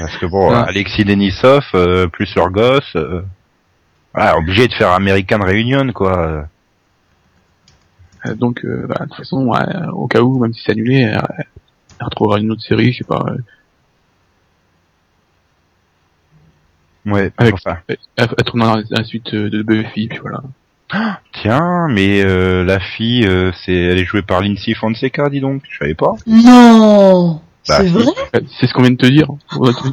Parce 0.00 0.16
que 0.18 0.26
bon, 0.26 0.50
Ah. 0.52 0.64
Alexis 0.68 1.04
Denisov, 1.04 1.64
euh, 1.74 2.06
plus 2.08 2.34
leur 2.34 2.50
gosse, 2.50 2.94
euh, 2.96 3.22
voilà, 4.12 4.36
obligé 4.36 4.68
de 4.68 4.74
faire 4.74 4.90
American 4.92 5.38
Reunion 5.40 5.90
quoi. 5.92 6.46
Euh, 8.26 8.34
donc, 8.34 8.64
euh, 8.64 8.86
bah, 8.88 8.96
de 9.00 9.04
toute 9.06 9.16
façon, 9.16 9.50
euh, 9.54 9.86
au 9.92 10.06
cas 10.08 10.20
où, 10.20 10.38
même 10.38 10.52
si 10.52 10.60
c'est 10.64 10.72
annulé, 10.72 10.96
elle, 11.02 11.22
elle 12.00 12.04
retrouvera 12.04 12.38
une 12.40 12.50
autre 12.50 12.62
série, 12.62 12.92
je 12.92 12.98
sais 12.98 13.04
pas. 13.04 13.24
euh, 13.28 13.38
Ouais, 17.06 17.32
Avec- 17.38 17.54
enfin. 17.54 17.78
elle, 17.88 17.96
elle 18.16 18.26
tournera 18.44 18.82
dans 18.82 18.96
la 18.98 19.04
suite 19.04 19.34
de 19.34 19.62
Buffy, 19.62 20.08
puis 20.08 20.18
voilà. 20.18 20.42
Tiens, 21.32 21.77
mais 21.88 22.22
euh, 22.22 22.64
la 22.64 22.78
fille, 22.80 23.26
euh, 23.26 23.50
c'est, 23.64 23.72
elle 23.74 23.98
est 23.98 24.04
jouée 24.04 24.22
par 24.22 24.40
Lindsay 24.42 24.74
Fonseca, 24.74 25.28
dis 25.28 25.40
donc. 25.40 25.62
Je 25.68 25.78
savais 25.78 25.94
pas. 25.94 26.12
Non 26.26 27.40
Bah, 27.68 27.78
C'est 27.80 27.88
vrai 27.88 28.04
C'est 28.58 28.66
ce 28.66 28.72
qu'on 28.72 28.82
vient 28.82 28.90
de 28.92 28.96
te 28.96 29.06
dire. 29.06 29.28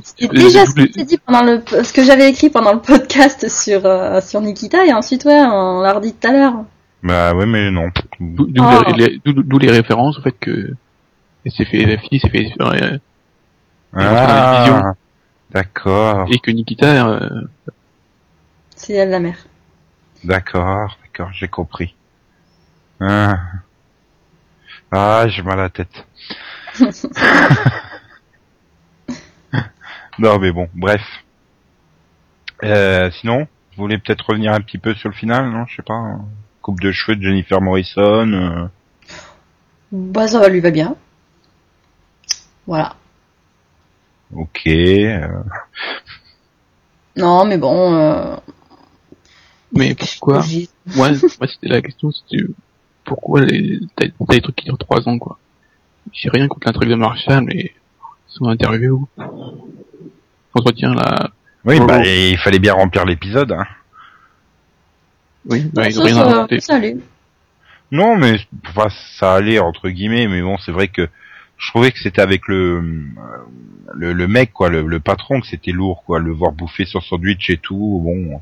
C'est 0.03 0.25
euh, 0.29 0.33
déjà 0.33 0.65
je 0.65 0.69
ce 0.71 0.75
que 0.75 0.81
j'ai 0.95 1.05
dit 1.05 1.17
pendant 1.17 1.43
le, 1.43 1.61
ce 1.83 1.91
que 1.93 2.03
j'avais 2.03 2.29
écrit 2.29 2.49
pendant 2.49 2.73
le 2.73 2.79
podcast 2.79 3.49
sur, 3.49 3.85
euh, 3.85 4.21
sur 4.21 4.41
Nikita, 4.41 4.85
et 4.85 4.93
ensuite, 4.93 5.25
ouais, 5.25 5.41
on 5.41 5.81
l'a 5.81 5.93
redit 5.93 6.13
tout 6.13 6.27
à 6.27 6.31
l'heure. 6.31 6.53
Bah 7.03 7.33
ouais, 7.35 7.45
mais 7.45 7.69
non. 7.71 7.89
D'où 8.19 8.47
Ah. 8.59 8.81
les, 8.97 9.71
références 9.71 10.17
au 10.17 10.21
fait 10.21 10.35
que 10.39 10.73
elle 11.45 11.51
s'est 11.51 11.65
fait 11.65 11.85
la 11.85 11.97
fille 11.99 12.19
s'est 12.19 12.29
fait 12.29 12.51
euh, 12.59 12.97
Ah, 13.93 14.93
d'accord, 15.51 16.25
et 16.31 16.39
que 16.39 16.49
Nikita 16.51 17.07
euh, 17.07 17.29
C'est 18.75 18.93
elle 18.93 19.11
la 19.11 19.19
mère. 19.19 19.37
d'accord, 20.23 20.97
d'accord, 21.15 21.31
j'ai 21.33 21.47
compris. 21.47 21.95
Ah, 22.99 23.37
ah 24.91 25.25
j'ai 25.27 25.41
mal 25.43 25.59
à 25.59 25.63
la 25.63 25.69
tête. 25.69 26.05
non 30.19 30.39
mais 30.39 30.51
bon, 30.51 30.69
bref. 30.73 31.01
Euh, 32.63 33.09
sinon, 33.11 33.47
vous 33.75 33.83
voulez 33.83 33.97
peut-être 33.97 34.25
revenir 34.29 34.53
un 34.53 34.59
petit 34.61 34.77
peu 34.77 34.93
sur 34.95 35.09
le 35.09 35.15
final, 35.15 35.49
non 35.49 35.65
Je 35.67 35.75
sais 35.77 35.83
pas. 35.83 35.93
hein. 35.93 36.25
Coupe 36.61 36.79
de 36.81 36.91
cheveux 36.91 37.15
de 37.15 37.21
Jennifer 37.21 37.61
Morrison. 37.61 38.31
euh, 38.33 38.67
Bah, 39.91 40.27
ça 40.27 40.39
va, 40.39 40.49
lui 40.49 40.59
va 40.59 40.71
bien. 40.71 40.95
Voilà. 42.67 42.95
ok. 44.35 44.67
euh, 44.67 45.27
Non, 47.15 47.45
mais 47.45 47.57
bon, 47.57 47.93
euh, 47.95 48.35
mais 49.75 49.95
pourquoi 49.95 50.43
moi, 50.95 51.09
moi 51.39 51.47
c'était 51.47 51.67
la 51.67 51.81
question 51.81 52.11
c'était 52.11 52.43
pourquoi 53.03 53.41
les 53.41 53.79
t'as 53.95 54.07
des 54.29 54.41
trucs 54.41 54.55
qui 54.55 54.65
durent 54.65 54.77
trois 54.77 55.07
ans 55.07 55.17
quoi 55.17 55.37
j'ai 56.13 56.29
rien 56.29 56.47
contre 56.47 56.67
l'intrigue 56.67 56.89
de 56.89 56.95
Marshall 56.95 57.43
mais 57.45 57.73
interviewés 58.41 58.89
où? 58.89 59.07
Entretien 60.53 60.93
là 60.93 61.29
Oui, 61.63 61.77
Oh. 61.79 61.85
bah 61.85 62.05
il 62.05 62.37
fallait 62.37 62.59
bien 62.59 62.73
remplir 62.73 63.05
l'épisode. 63.05 63.51
Hein. 63.51 63.65
oui 65.45 65.69
bah, 65.73 65.87
ils 65.87 65.99
ont 65.99 66.05
ça, 66.05 66.13
rien 66.13 66.27
inventé. 66.27 66.59
Non, 67.91 68.17
mais 68.17 68.39
enfin, 68.67 68.87
ça 69.17 69.35
allait 69.35 69.59
entre 69.59 69.89
guillemets, 69.89 70.27
mais 70.27 70.41
bon, 70.41 70.57
c'est 70.57 70.71
vrai 70.71 70.87
que 70.87 71.07
je 71.57 71.69
trouvais 71.69 71.91
que 71.91 71.99
c'était 71.99 72.21
avec 72.21 72.47
le, 72.47 72.81
le 73.93 74.13
le 74.13 74.27
mec 74.27 74.51
quoi, 74.51 74.69
le, 74.69 74.85
le 74.85 74.99
patron, 74.99 75.39
que 75.39 75.47
c'était 75.47 75.71
lourd 75.71 76.03
quoi, 76.05 76.19
le 76.19 76.31
voir 76.31 76.51
bouffer 76.51 76.85
son 76.85 76.99
sandwich 77.01 77.49
et 77.49 77.57
tout. 77.57 78.01
Bon, 78.03 78.41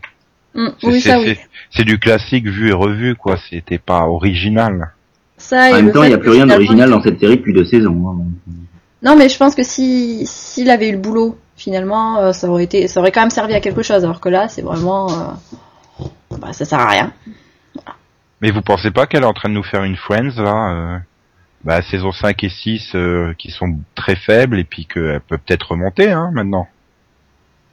Mm, 0.55 0.67
c'est 0.79 0.87
oui, 0.87 1.01
c'est- 1.01 1.09
ça, 1.09 1.19
oui. 1.19 1.25
c'est- 1.35 1.47
c'est 1.71 1.83
du 1.83 1.97
classique 1.99 2.45
vu 2.47 2.69
et 2.69 2.73
revu 2.73 3.15
quoi. 3.15 3.37
C'était 3.49 3.79
pas 3.79 4.01
original. 4.07 4.91
Ça, 5.37 5.69
et 5.69 5.73
En 5.73 5.75
même 5.77 5.91
temps, 5.91 6.03
il 6.03 6.09
n'y 6.09 6.13
a 6.13 6.17
plus 6.19 6.29
rien 6.29 6.45
d'original 6.45 6.89
dans 6.89 7.01
cette 7.01 7.19
série 7.19 7.37
depuis 7.37 7.53
deux 7.53 7.65
saisons. 7.65 8.09
hein. 8.09 8.53
Non, 9.01 9.15
mais 9.17 9.27
je 9.27 9.37
pense 9.37 9.55
que 9.55 9.63
si 9.63 10.25
s'il 10.25 10.69
avait 10.69 10.89
eu 10.89 10.93
le 10.93 10.97
boulot, 10.99 11.37
finalement, 11.57 12.19
euh, 12.19 12.31
ça 12.31 12.47
aurait 12.49 12.63
été, 12.63 12.87
ça 12.87 12.99
aurait 13.01 13.11
quand 13.11 13.21
même 13.21 13.29
servi 13.29 13.53
à 13.53 13.59
quelque 13.59 13.81
chose. 13.83 14.03
Alors 14.03 14.21
que 14.21 14.29
là, 14.29 14.47
c'est 14.47 14.61
vraiment, 14.61 15.09
euh, 15.11 16.05
bah, 16.39 16.53
ça 16.53 16.63
sert 16.65 16.79
à 16.79 16.87
rien. 16.87 17.11
Mais 18.41 18.51
vous 18.51 18.61
pensez 18.61 18.91
pas 18.91 19.05
qu'elle 19.07 19.23
est 19.23 19.27
en 19.27 19.33
train 19.33 19.49
de 19.49 19.53
nous 19.55 19.63
faire 19.63 19.83
une 19.83 19.95
Friends 19.97 20.35
là 20.37 20.71
euh, 20.71 20.97
bah, 21.63 21.81
saison 21.81 22.11
5 22.11 22.43
et 22.43 22.49
6 22.49 22.91
euh, 22.95 23.33
qui 23.37 23.51
sont 23.51 23.77
très 23.95 24.15
faibles 24.15 24.59
et 24.59 24.63
puis 24.65 24.85
qu'elle 24.85 25.21
peut 25.27 25.37
peut-être 25.37 25.71
remonter 25.71 26.11
hein, 26.11 26.29
maintenant. 26.33 26.67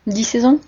10 0.06 0.24
saisons? 0.24 0.60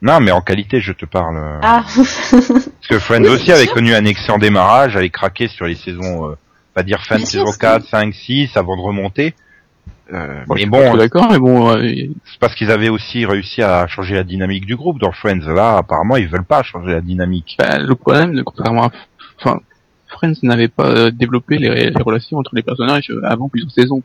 Non, 0.00 0.20
mais 0.20 0.30
en 0.30 0.40
qualité, 0.40 0.80
je 0.80 0.92
te 0.92 1.04
parle. 1.06 1.36
euh, 1.36 1.58
Ah, 1.62 1.84
Parce 1.84 2.70
que 2.88 2.98
Friends 3.00 3.22
Oui, 3.22 3.28
aussi 3.30 3.50
avait 3.52 3.64
sûr. 3.64 3.74
connu 3.74 3.94
un 3.94 4.04
excellent 4.04 4.38
démarrage, 4.38 4.96
avait 4.96 5.10
craqué 5.10 5.48
sur 5.48 5.66
les 5.66 5.74
saisons, 5.74 6.30
euh, 6.30 6.34
pas 6.74 6.82
dire 6.84 7.00
fin 7.04 7.16
de 7.18 7.24
saison 7.24 7.46
c'est- 7.48 7.58
4, 7.60 7.84
5, 7.86 8.14
6 8.14 8.56
avant 8.56 8.76
de 8.76 8.82
remonter. 8.82 9.34
Euh, 10.12 10.42
je 10.48 10.54
mais 10.54 10.66
bon, 10.66 10.96
d'accord 10.96 11.28
mais 11.30 11.38
bon 11.38 11.68
euh, 11.70 11.82
c'est 12.24 12.38
parce 12.40 12.54
qu'ils 12.54 12.70
avaient 12.70 12.88
aussi 12.88 13.26
réussi 13.26 13.60
à 13.62 13.86
changer 13.88 14.14
la 14.14 14.24
dynamique 14.24 14.64
du 14.64 14.74
groupe 14.74 14.98
dans 14.98 15.12
Friends. 15.12 15.40
Là, 15.52 15.76
apparemment, 15.78 16.16
ils 16.16 16.28
veulent 16.28 16.44
pas 16.46 16.62
changer 16.62 16.92
la 16.92 17.02
dynamique. 17.02 17.56
bah, 17.58 17.78
le 17.78 17.94
problème 17.94 18.42
contrairement 18.44 18.84
à 18.86 18.90
enfin 19.38 19.60
Friends 20.06 20.32
n'avait 20.44 20.68
pas 20.68 20.86
euh, 20.88 21.10
développé 21.10 21.58
les, 21.58 21.90
les 21.90 22.02
relations 22.02 22.38
entre 22.38 22.54
les 22.54 22.62
personnages 22.62 23.12
avant 23.22 23.50
plusieurs 23.50 23.70
saisons 23.70 24.02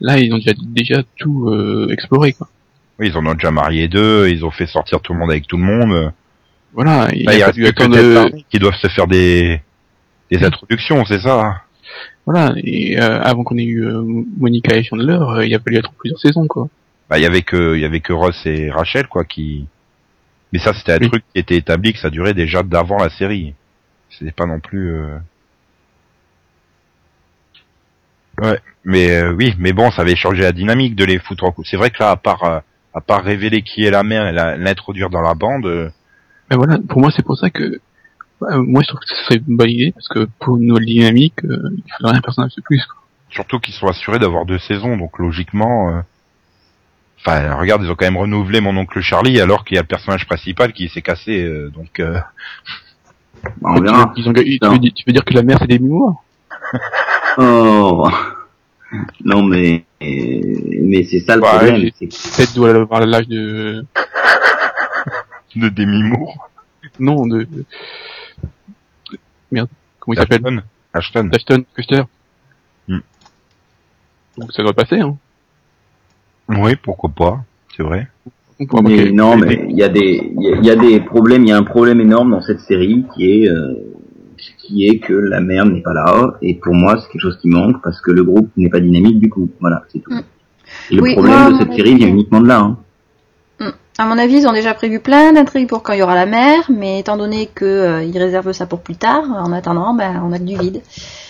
là 0.00 0.18
ils 0.18 0.32
ont 0.34 0.38
déjà 0.38 0.50
déjà 0.64 1.02
tout 1.16 1.48
euh, 1.48 1.88
exploré 1.92 2.32
quoi 2.32 2.48
Oui, 2.98 3.08
ils 3.08 3.16
en 3.16 3.26
ont 3.26 3.34
déjà 3.34 3.50
marié 3.50 3.88
deux, 3.88 4.28
ils 4.28 4.44
ont 4.44 4.50
fait 4.50 4.66
sortir 4.66 5.00
tout 5.00 5.12
le 5.12 5.18
monde 5.18 5.30
avec 5.30 5.46
tout 5.46 5.56
le 5.58 5.64
monde. 5.64 5.92
Là, 5.92 6.12
voilà 6.72 7.08
il 7.12 7.22
il 7.22 7.42
a 7.42 7.48
euh, 7.48 8.14
Barney 8.14 8.44
qui 8.50 8.58
doivent 8.58 8.74
se 8.76 8.88
faire 8.88 9.06
des 9.06 9.60
des 10.30 10.44
introductions, 10.44 11.04
c'est 11.04 11.20
ça 11.20 11.62
Voilà, 12.24 12.54
et 12.56 12.98
euh, 13.00 13.20
avant 13.22 13.44
qu'on 13.44 13.56
ait 13.58 13.64
eu 13.64 13.84
euh, 13.86 14.02
Monica 14.38 14.76
et 14.76 14.82
Chandler, 14.82 15.18
euh, 15.20 15.46
il 15.46 15.54
a 15.54 15.58
fallu 15.60 15.78
attendre 15.78 15.94
plusieurs 15.98 16.18
saisons, 16.18 16.46
quoi. 16.46 16.68
Bah, 17.08 17.18
il 17.18 17.22
y 17.22 17.26
avait 17.26 17.42
que 17.42 17.74
il 17.76 17.80
y 17.80 17.84
avait 17.84 18.00
que 18.00 18.12
Ross 18.12 18.40
et 18.46 18.70
Rachel 18.70 19.06
quoi 19.06 19.24
qui. 19.24 19.66
Mais 20.52 20.58
ça, 20.58 20.74
c'était 20.74 20.92
un 20.92 20.98
Oui. 21.00 21.08
truc 21.08 21.24
qui 21.32 21.38
était 21.40 21.56
établi 21.56 21.92
que 21.92 21.98
ça 21.98 22.10
durait 22.10 22.34
déjà 22.34 22.62
d'avant 22.62 22.98
la 22.98 23.10
série. 23.10 23.54
C'était 24.10 24.32
pas 24.32 24.46
non 24.46 24.58
plus. 24.60 24.90
euh, 24.94 25.18
Ouais, 28.42 28.58
mais 28.84 29.10
euh, 29.12 29.32
oui, 29.32 29.54
mais 29.58 29.72
bon, 29.72 29.90
ça 29.90 30.02
avait 30.02 30.14
changé 30.16 30.42
la 30.42 30.52
dynamique 30.52 30.94
de 30.94 31.04
les 31.04 31.18
foutre 31.18 31.44
en 31.44 31.52
coup. 31.52 31.64
C'est 31.64 31.76
vrai 31.78 31.90
que 31.90 31.96
là, 32.02 32.10
à 32.10 32.16
part 32.16 32.44
euh, 32.44 32.60
à 32.96 33.00
part 33.02 33.22
révéler 33.22 33.60
qui 33.62 33.84
est 33.84 33.90
la 33.90 34.02
mère 34.02 34.26
et 34.26 34.32
l'introduire 34.58 35.10
dans 35.10 35.20
la 35.20 35.34
bande, 35.34 35.66
euh, 35.66 35.90
Mais 36.50 36.56
voilà, 36.56 36.78
pour 36.88 37.00
moi, 37.00 37.10
c'est 37.14 37.24
pour 37.24 37.36
ça 37.36 37.50
que 37.50 37.78
bah, 38.40 38.56
moi, 38.56 38.80
je 38.82 38.88
trouve 38.88 39.00
que 39.00 39.06
ce 39.08 39.14
serait 39.24 39.36
une 39.46 39.56
bonne 39.56 39.70
idée, 39.70 39.92
parce 39.92 40.08
que 40.08 40.26
pour 40.40 40.56
une 40.56 40.66
nouvelle 40.68 40.86
dynamique, 40.86 41.44
euh, 41.44 41.58
il 41.76 41.92
faudrait 41.98 42.16
un 42.16 42.20
personnage 42.20 42.54
de 42.56 42.62
plus. 42.62 42.84
Quoi. 42.86 43.02
surtout 43.30 43.58
qu'ils 43.60 43.74
sont 43.74 43.86
assurés 43.86 44.18
d'avoir 44.18 44.46
deux 44.46 44.58
saisons, 44.58 44.96
donc 44.96 45.18
logiquement. 45.18 45.90
euh, 45.90 46.00
Enfin, 47.18 47.54
regarde, 47.56 47.82
ils 47.82 47.90
ont 47.90 47.94
quand 47.96 48.04
même 48.06 48.16
renouvelé 48.18 48.60
mon 48.60 48.76
oncle 48.76 49.00
Charlie 49.00 49.40
alors 49.40 49.64
qu'il 49.64 49.74
y 49.74 49.78
a 49.78 49.82
le 49.82 49.86
personnage 49.88 50.26
principal 50.26 50.72
qui 50.72 50.88
s'est 50.88 51.02
cassé, 51.02 51.42
euh, 51.42 51.70
donc. 51.70 51.98
euh, 52.00 52.18
Bah, 53.60 53.70
on 53.76 53.80
verra. 53.80 54.12
Ils 54.16 54.28
ont, 54.28 54.32
ils- 54.36 54.58
tu, 54.60 54.68
veux, 54.68 54.78
dire- 54.78 54.92
tu 54.94 55.04
veux 55.06 55.12
dire 55.12 55.24
que 55.24 55.34
la 55.34 55.42
mère, 55.42 55.58
c'est 55.60 55.66
des 55.66 55.78
mémoires 55.78 56.14
Oh. 57.38 58.08
Non, 59.24 59.42
mais 59.42 59.84
mais 60.00 61.02
c'est 61.04 61.20
ça 61.20 61.36
le 61.36 61.42
Ouais, 61.42 61.48
problème. 61.48 61.76
j'ai- 61.76 61.92
c'est 61.98 62.06
que- 62.06 62.36
Peut-être 62.36 62.54
doit 62.54 62.70
avoir 62.74 63.06
l'âge 63.06 63.28
de... 63.28 63.84
De 65.56 65.68
Demi 65.70 66.02
Moore. 66.02 66.50
Non, 67.00 67.26
de... 67.26 67.44
de- 67.44 67.64
Merde, 69.50 69.68
comment 69.98 70.14
il 70.14 70.18
s'appelle? 70.18 70.62
Ashton. 70.92 71.28
Ashton. 71.28 71.30
Ashton 71.32 71.64
Kutcher. 71.74 72.02
Hmm. 72.88 72.98
Donc 74.36 74.52
ça 74.52 74.62
doit 74.62 74.74
passer, 74.74 75.00
hein. 75.00 75.16
Oui, 76.48 76.76
pourquoi 76.76 77.08
pas. 77.10 77.44
C'est 77.76 77.82
vrai. 77.82 78.06
Mais 78.82 79.10
non, 79.12 79.36
mais 79.36 79.66
il 79.68 79.76
y 79.76 79.82
a 79.82 79.88
des 79.88 80.30
il 80.36 80.60
y 80.62 80.66
y, 80.66 80.70
a 80.70 80.76
des 80.76 81.00
problèmes. 81.00 81.42
Il 81.44 81.48
y 81.48 81.52
a 81.52 81.56
un 81.56 81.62
problème 81.64 82.00
énorme 82.00 82.30
dans 82.32 82.40
cette 82.42 82.60
série 82.60 83.04
qui 83.14 83.30
est 83.42 83.48
euh, 83.48 83.74
qui 84.58 84.86
est 84.86 84.98
que 84.98 85.12
la 85.12 85.40
mère 85.40 85.66
n'est 85.66 85.80
pas 85.82 85.92
là. 85.94 86.34
Et 86.42 86.54
pour 86.54 86.74
moi, 86.74 86.96
c'est 87.00 87.10
quelque 87.12 87.22
chose 87.22 87.38
qui 87.40 87.48
manque 87.48 87.82
parce 87.82 88.00
que 88.00 88.10
le 88.10 88.24
groupe 88.24 88.50
n'est 88.56 88.68
pas 88.70 88.80
dynamique 88.80 89.18
du 89.20 89.28
coup. 89.28 89.48
Voilà, 89.60 89.82
c'est 89.92 90.00
tout. 90.00 90.12
Mm. 90.12 90.22
Et 90.90 90.94
le 90.96 91.02
Oui, 91.02 91.12
problème 91.12 91.34
moi, 91.38 91.52
de 91.52 91.58
cette 91.58 91.68
mon 91.68 91.76
série 91.76 91.90
avis, 91.90 91.98
vient 91.98 92.08
uniquement 92.08 92.40
de 92.40 92.48
là. 92.48 92.60
Hein. 92.60 92.78
À 93.98 94.04
mon 94.04 94.18
avis, 94.18 94.34
ils 94.40 94.46
ont 94.46 94.52
déjà 94.52 94.74
prévu 94.74 95.00
plein 95.00 95.32
d'intrigues 95.32 95.68
pour 95.68 95.82
quand 95.82 95.94
il 95.94 96.00
y 96.00 96.02
aura 96.02 96.14
la 96.14 96.26
mer, 96.26 96.70
mais 96.70 96.98
étant 97.00 97.16
donné 97.16 97.48
que 97.54 97.64
euh, 97.64 98.10
réservent 98.14 98.52
ça 98.52 98.66
pour 98.66 98.82
plus 98.82 98.96
tard, 98.96 99.24
en 99.30 99.52
attendant, 99.52 99.94
ben, 99.94 100.22
on 100.22 100.32
a 100.32 100.38
du 100.38 100.54
vide. 100.58 100.82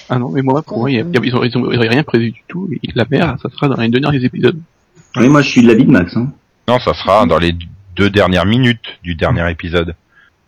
Ah 0.09 0.19
non, 0.19 0.31
mais 0.31 0.43
moi, 0.43 0.63
pour 0.63 0.79
moi, 0.79 0.91
il 0.91 0.97
y 0.97 1.01
a- 1.01 1.05
il 1.09 1.15
y 1.15 1.19
a- 1.19 1.45
ils, 1.45 1.57
ont 1.57 1.69
rien 1.69 2.03
prévu 2.03 2.33
du 2.33 2.43
tout. 2.49 2.69
Et 2.83 2.89
la 2.97 3.05
mère, 3.09 3.37
ça 3.41 3.49
sera 3.51 3.69
dans 3.69 3.81
les 3.81 3.89
deux 3.89 4.01
derniers 4.01 4.25
épisodes. 4.25 4.59
Oui, 5.17 5.29
moi 5.29 5.43
je 5.43 5.49
suis 5.49 5.63
de 5.63 5.69
l'avis 5.69 5.85
de 5.85 5.91
Max. 5.93 6.17
Hein. 6.17 6.33
Non, 6.69 6.81
ça 6.81 6.93
sera 6.93 7.25
dans 7.25 7.39
les 7.39 7.55
deux 7.95 8.11
dernières 8.11 8.47
minutes 8.47 8.99
du 9.05 9.15
dernier 9.15 9.49
épisode. 9.49 9.95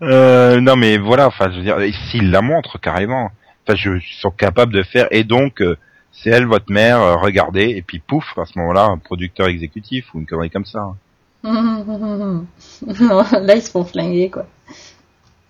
Euh, 0.03 0.61
non, 0.61 0.77
mais 0.77 0.99
voilà, 0.99 1.27
enfin, 1.27 1.51
je 1.51 1.57
veux 1.57 1.63
dire, 1.63 1.79
s'ils 2.11 2.31
la 2.31 2.41
montrent 2.41 2.79
carrément, 2.79 3.31
enfin, 3.67 3.77
je, 3.77 3.97
ils 3.97 4.21
sont 4.21 4.31
capables 4.31 4.73
de 4.73 4.83
faire, 4.83 5.09
et 5.11 5.25
donc, 5.25 5.61
euh, 5.61 5.77
c'est 6.13 6.31
elle, 6.31 6.47
votre 6.47 6.71
mère, 6.71 7.01
euh, 7.01 7.17
regardez, 7.17 7.71
et 7.71 7.83
puis 7.83 7.99
pouf, 7.99 8.37
à 8.39 8.45
ce 8.45 8.59
moment-là, 8.59 8.85
un 8.85 8.99
producteur 8.99 9.49
exécutif 9.49 10.15
ou 10.15 10.21
une 10.21 10.27
connerie 10.27 10.51
comme 10.51 10.65
ça. 10.65 10.95
non, 11.45 12.47
là, 12.83 13.55
ils 13.55 13.63
se 13.63 13.71
font 13.71 13.85
flinguer, 13.85 14.31
quoi. 14.31 14.47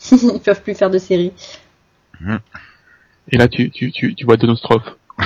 ils 0.12 0.40
peuvent 0.40 0.62
plus 0.62 0.74
faire 0.74 0.90
de 0.90 0.98
séries. 0.98 1.32
Et 3.30 3.37
là, 3.37 3.48
tu, 3.48 3.70
tu, 3.70 3.90
tu, 3.92 4.14
tu 4.14 4.24
vois 4.24 4.37
Donostrophe. 4.37 4.96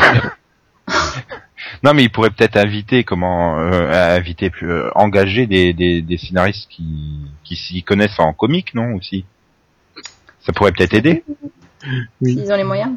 Non, 1.83 1.95
mais 1.95 2.05
ils 2.05 2.11
pourraient 2.11 2.31
peut-être 2.31 2.57
inviter, 2.57 3.05
comment, 3.05 3.59
euh, 3.59 4.17
inviter, 4.17 4.51
plus, 4.51 4.71
euh, 4.71 4.91
engager 4.95 5.47
des, 5.47 5.73
des, 5.73 6.03
des 6.03 6.17
scénaristes 6.19 6.69
qui, 6.71 7.19
qui 7.45 7.57
s'y 7.57 7.83
connaissent 7.83 8.19
en 8.19 8.33
comique, 8.33 8.75
non, 8.75 8.95
aussi? 8.95 9.25
Ça 10.41 10.53
pourrait 10.53 10.73
peut-être 10.73 10.95
aider. 10.95 11.23
Oui. 12.21 12.35
S'ils 12.35 12.53
ont 12.53 12.57
les 12.57 12.65
moyens. 12.65 12.93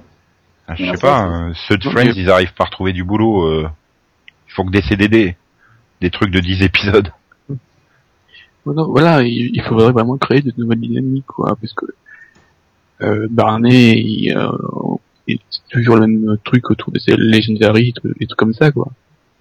Ah, 0.67 0.75
Je 0.75 0.85
Non, 0.85 0.93
sais 0.93 0.99
pas, 0.99 1.27
euh, 1.27 1.53
ceux 1.67 1.77
de. 1.77 1.89
Friends, 1.89 2.13
ils 2.15 2.29
arrivent 2.29 2.53
pas 2.53 2.63
à 2.63 2.67
retrouver 2.67 2.91
du 2.93 3.03
boulot. 3.03 3.45
Euh, 3.45 3.69
il 4.47 4.53
faut 4.53 4.63
que 4.63 4.71
des 4.71 4.81
CDD, 4.81 5.35
des 6.01 6.09
trucs 6.09 6.31
de 6.31 6.39
10 6.39 6.63
épisodes. 6.63 7.11
Voilà, 8.63 8.83
voilà, 8.83 9.21
il, 9.21 9.51
il 9.53 9.61
faudrait 9.61 9.91
vraiment 9.91 10.17
créer 10.17 10.41
de 10.41 10.51
nouvelles 10.57 10.79
dynamiques, 10.79 11.27
quoi, 11.27 11.55
parce 11.61 11.73
que 11.73 11.85
euh, 13.01 13.27
Barney, 13.29 13.93
il, 14.03 14.35
euh, 14.35 14.49
il- 14.51 14.99
c'est 15.27 15.61
toujours 15.71 15.95
le 15.97 16.07
même 16.07 16.37
truc 16.43 16.69
autour 16.69 16.91
de 16.91 16.99
ces 16.99 17.15
Legendary, 17.17 17.93
et 18.19 18.25
tout 18.27 18.35
comme 18.35 18.53
ça, 18.53 18.71
quoi. 18.71 18.87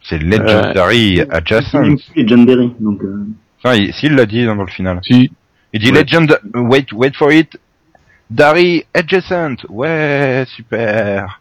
C'est 0.03 0.19
Legendary 0.19 1.17
C'est 1.17 1.31
Adjacent. 1.33 1.97
Legendary. 2.17 2.73
Donc 2.81 3.03
euh, 3.03 3.27
Enfin, 3.63 3.77
il- 3.77 3.93
s'il 3.95 4.15
l'a 4.15 4.27
dit 4.27 4.45
dans 4.45 4.55
le 4.55 4.67
final. 4.67 5.01
Si, 5.03 5.31
Il 5.73 5.81
dit 5.81 5.91
Ouais. 5.91 6.03
Legend, 6.03 6.39
wait, 6.55 6.93
wait 6.93 7.13
for 7.17 7.33
it. 7.33 7.59
Dari 8.31 8.85
Adjacent. 8.95 9.57
Ouais, 9.69 10.45
super. 10.55 11.41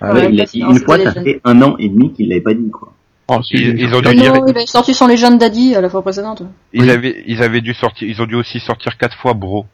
Ah, 0.00 0.12
Ouais, 0.14 0.20
ouais, 0.20 0.28
il 0.30 0.36
l'a 0.36 0.42
parce 0.44 0.52
dit 0.52 0.60
une 0.60 0.78
fois, 0.80 0.98
ça 0.98 1.22
fait 1.22 1.40
un 1.44 1.60
an 1.62 1.76
et 1.78 1.88
demi 1.88 2.12
qu'il 2.12 2.28
l'avait 2.28 2.40
pas 2.40 2.54
dit 2.54 2.70
quoi. 2.70 2.92
oh, 3.28 3.40
Ils- 3.52 3.78
ils 3.80 3.94
ont 3.94 4.00
dû 4.00 4.14
dire- 4.14 4.32
non, 4.34 4.46
il 4.46 4.56
a 4.58 4.66
sorti 4.66 4.94
son 4.94 5.06
Legend 5.06 5.38
Daddy 5.38 5.74
à 5.74 5.80
la 5.80 5.88
fois 5.90 6.02
précédente. 6.02 6.42
Ils 6.72 6.82
Oui. 6.84 6.90
avaient, 6.90 7.22
ils 7.26 7.42
avaient 7.42 7.60
dû 7.60 7.74
sortir, 7.74 8.08
ils 8.08 8.20
ont 8.22 8.26
dû 8.26 8.34
aussi 8.36 8.58
sortir 8.60 8.96
quatre 8.96 9.16
fois 9.18 9.34
Bro. 9.34 9.66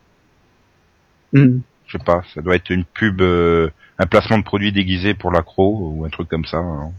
Hmm. 1.32 1.58
Je 1.86 1.98
sais 1.98 2.04
pas, 2.04 2.22
ça 2.34 2.40
doit 2.42 2.56
être 2.56 2.70
une 2.70 2.84
pub, 2.84 3.20
euh, 3.20 3.68
un 3.98 4.06
placement 4.06 4.38
de 4.38 4.44
produit 4.44 4.72
déguisé 4.72 5.14
pour 5.14 5.30
l'accro 5.30 5.92
ou 5.94 6.04
un 6.04 6.08
truc 6.10 6.28
comme 6.28 6.44
ça. 6.44 6.58
hein. 6.58 6.90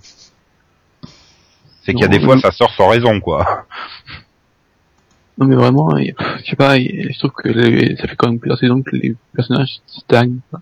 C'est 1.84 1.93
qu'il 1.93 2.01
y 2.01 2.05
a 2.05 2.08
des 2.08 2.19
fois 2.19 2.39
ça 2.39 2.51
sort 2.51 2.71
sans 2.73 2.88
raison 2.89 3.19
quoi. 3.19 3.65
Non, 5.38 5.47
mais 5.47 5.55
vraiment, 5.55 5.89
je 5.97 6.49
sais 6.49 6.55
pas, 6.55 6.79
je 6.79 7.19
trouve 7.19 7.31
que 7.31 7.49
les- 7.49 7.97
ça 7.97 8.08
fait 8.08 8.15
quand 8.15 8.29
même 8.29 8.39
plusieurs 8.39 8.58
saisons 8.58 8.81
que 8.81 8.95
les 8.95 9.15
personnages 9.36 9.79
stagnent. 9.86 10.39
quoi. 10.49 10.62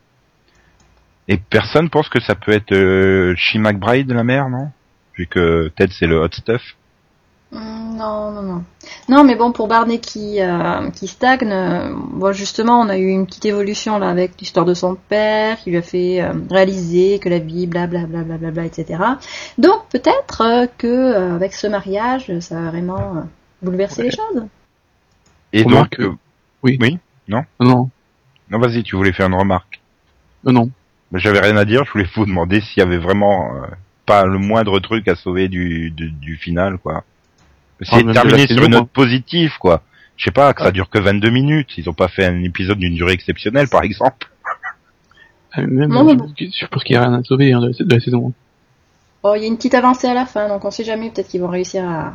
Et 1.27 1.37
personne 1.37 1.89
pense 1.91 2.09
que 2.09 2.19
ça 2.19 2.33
peut 2.35 2.51
être 2.51 2.71
euh, 2.73 3.35
She 3.37 3.55
McBride 3.57 4.11
la 4.11 4.23
mère, 4.23 4.49
non? 4.49 4.71
Vu 5.15 5.27
que 5.27 5.71
Ted 5.75 5.93
c'est 5.97 6.07
le 6.07 6.19
hot 6.19 6.29
stuff. 6.31 6.61
Hmm, 7.51 7.95
Non, 7.97 8.31
non, 8.31 8.41
non. 8.41 8.63
Non, 9.09 9.23
mais 9.25 9.35
bon, 9.35 9.51
pour 9.51 9.67
Barney 9.67 9.99
qui, 9.99 10.39
euh, 10.41 10.89
qui 10.91 11.07
stagne, 11.07 11.51
euh, 11.51 11.93
bon, 11.93 12.31
justement, 12.31 12.79
on 12.79 12.87
a 12.89 12.97
eu 12.97 13.07
une 13.09 13.25
petite 13.25 13.45
évolution 13.45 13.99
là 13.99 14.09
avec 14.09 14.39
l'histoire 14.39 14.65
de 14.65 14.73
son 14.73 14.95
père, 14.95 15.57
qui 15.59 15.71
lui 15.71 15.77
a 15.77 15.81
fait 15.81 16.21
euh, 16.21 16.31
réaliser 16.49 17.19
que 17.19 17.27
la 17.27 17.39
vie, 17.39 17.67
blablabla, 17.67 18.23
bla, 18.23 18.37
bla, 18.37 18.51
bla, 18.51 18.65
etc. 18.65 19.03
Donc, 19.57 19.87
peut-être 19.89 20.41
euh, 20.41 20.67
que 20.77 20.87
euh, 20.87 21.35
avec 21.35 21.53
ce 21.53 21.67
mariage, 21.67 22.31
ça 22.39 22.55
va 22.61 22.69
vraiment 22.69 23.17
euh, 23.17 23.21
bouleverser 23.61 24.03
Ouais. 24.03 24.09
les 24.09 24.15
choses. 24.15 24.45
Et 25.51 25.63
Remarque, 25.63 25.99
donc, 25.99 26.09
euh, 26.13 26.15
oui. 26.63 26.77
Oui, 26.81 26.97
Non, 27.27 27.43
non, 27.59 27.89
non 28.49 28.59
vas-y, 28.59 28.83
tu 28.83 28.95
voulais 28.95 29.11
faire 29.13 29.27
une 29.27 29.35
remarque. 29.35 29.81
non, 30.45 30.53
non. 30.53 30.69
Mais 31.11 31.19
J'avais 31.19 31.41
rien 31.41 31.57
à 31.57 31.65
dire, 31.65 31.83
je 31.85 31.91
voulais 31.91 32.07
vous 32.15 32.25
demander 32.25 32.59
s'il 32.61 32.79
y 32.81 32.85
avait 32.85 32.97
vraiment 32.97 33.53
euh, 33.55 33.67
pas 34.05 34.25
le 34.25 34.39
moindre 34.39 34.79
truc 34.79 35.07
à 35.07 35.15
sauver 35.15 35.47
du, 35.49 35.91
du, 35.91 36.09
du 36.09 36.37
final, 36.37 36.77
quoi. 36.79 37.03
C'est 37.85 37.93
Ah, 37.93 37.97
même 37.97 38.07
de 38.07 38.13
terminé 38.13 38.37
la 38.47 38.47
sur 38.47 38.57
une 38.65 38.73
hein. 38.75 38.79
note 38.79 38.89
positive, 38.89 39.53
quoi. 39.59 39.81
Je 40.17 40.25
sais 40.25 40.31
pas, 40.31 40.53
que 40.53 40.61
ça 40.61 40.67
Ah. 40.67 40.71
dure 40.71 40.89
que 40.89 40.99
22 40.99 41.29
minutes. 41.29 41.77
Ils 41.77 41.89
ont 41.89 41.93
pas 41.93 42.07
fait 42.07 42.25
un 42.25 42.43
épisode 42.43 42.77
d'une 42.77 42.95
durée 42.95 43.13
exceptionnelle, 43.13 43.67
par 43.67 43.83
exemple. 43.83 44.27
Euh, 45.57 45.67
Même, 45.67 45.89
Non, 45.89 46.07
je, 46.39 46.45
je 46.45 46.65
pense 46.67 46.83
qu'il 46.83 46.95
y 46.95 46.97
a 46.97 47.01
rien 47.01 47.13
à 47.13 47.23
sauver 47.23 47.53
hein, 47.53 47.61
de, 47.61 47.67
la- 47.67 47.85
de 47.85 47.93
la 47.93 47.99
saison. 47.99 48.33
Oh, 49.23 49.33
il 49.35 49.41
y 49.41 49.45
a 49.45 49.47
une 49.47 49.55
petite 49.57 49.75
avancée 49.75 50.07
à 50.07 50.13
la 50.13 50.25
fin, 50.25 50.47
donc 50.49 50.65
on 50.65 50.71
sait 50.71 50.83
jamais, 50.83 51.09
peut-être 51.09 51.27
qu'ils 51.29 51.41
vont 51.41 51.47
réussir 51.47 51.83
à, 51.87 52.13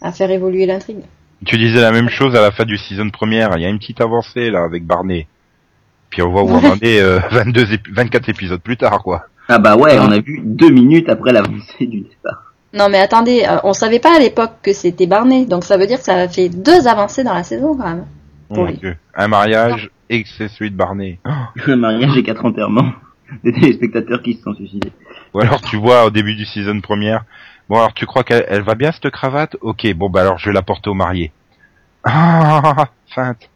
à 0.00 0.12
faire 0.12 0.30
évoluer 0.30 0.66
l'intrigue. 0.66 1.00
Tu 1.44 1.56
disais 1.58 1.80
la 1.80 1.90
même 1.92 2.08
chose 2.08 2.34
à 2.36 2.40
la 2.40 2.50
fin 2.50 2.64
du 2.64 2.76
season 2.78 3.10
première. 3.10 3.50
Il 3.56 3.62
y 3.62 3.64
a 3.64 3.68
une 3.68 3.78
petite 3.78 4.00
avancée, 4.00 4.50
là, 4.50 4.62
avec 4.62 4.84
Barney. 4.86 5.26
Puis 6.10 6.22
on 6.22 6.30
voit 6.30 6.42
où 6.44 6.48
on 6.50 6.64
en 6.64 6.76
est 6.82 7.00
euh, 7.00 7.18
22 7.30 7.64
épi- 7.74 7.92
24 7.92 8.28
épisodes 8.28 8.60
plus 8.60 8.76
tard, 8.76 9.02
quoi. 9.02 9.26
Ah 9.48 9.58
bah 9.58 9.76
ouais, 9.76 9.96
Ah. 9.98 10.06
on 10.08 10.12
a 10.12 10.20
vu 10.20 10.40
deux 10.44 10.70
minutes 10.70 11.08
après 11.08 11.32
l'avancée 11.32 11.86
du 11.86 12.00
départ. 12.00 12.49
Non, 12.72 12.88
mais 12.88 12.98
attendez, 12.98 13.44
euh, 13.48 13.58
on 13.64 13.72
savait 13.72 13.98
pas 13.98 14.16
à 14.16 14.18
l'époque 14.20 14.52
que 14.62 14.72
c'était 14.72 15.06
Barney, 15.06 15.46
donc 15.46 15.64
ça 15.64 15.76
veut 15.76 15.86
dire 15.86 15.98
que 15.98 16.04
ça 16.04 16.14
a 16.14 16.28
fait 16.28 16.48
deux 16.48 16.86
avancées 16.86 17.24
dans 17.24 17.34
la 17.34 17.42
saison 17.42 17.76
quand 17.76 17.88
même. 17.88 18.06
Mon. 18.50 18.70
Dieu. 18.70 18.96
Un 19.14 19.28
mariage 19.28 19.90
et 20.08 20.22
que 20.22 20.28
c'est 20.28 20.48
celui 20.48 20.70
de 20.70 20.76
Barney. 20.76 21.18
Un 21.66 21.76
mariage 21.76 22.16
et 22.16 22.22
quatre 22.22 22.44
enterrements. 22.44 22.92
Des 23.44 23.52
téléspectateurs 23.52 24.22
qui 24.22 24.34
se 24.34 24.42
sont 24.42 24.54
suicidés. 24.54 24.92
Ou 25.34 25.40
alors 25.40 25.60
tu 25.60 25.76
vois 25.76 26.04
au 26.04 26.10
début 26.10 26.34
du 26.34 26.44
season 26.44 26.80
première, 26.80 27.24
bon 27.68 27.76
alors 27.76 27.94
tu 27.94 28.06
crois 28.06 28.24
qu'elle 28.24 28.44
elle 28.48 28.62
va 28.62 28.74
bien 28.74 28.90
cette 28.90 29.10
cravate? 29.10 29.56
Ok, 29.60 29.86
bon 29.94 30.10
bah 30.10 30.22
alors 30.22 30.38
je 30.38 30.48
vais 30.48 30.54
la 30.54 30.62
porter 30.62 30.90
au 30.90 30.94
marié. 30.94 31.32
Ah, 32.04 32.86
feinte. 33.14 33.50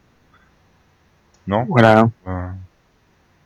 Non? 1.47 1.65
Voilà. 1.67 2.09
Un 2.25 2.53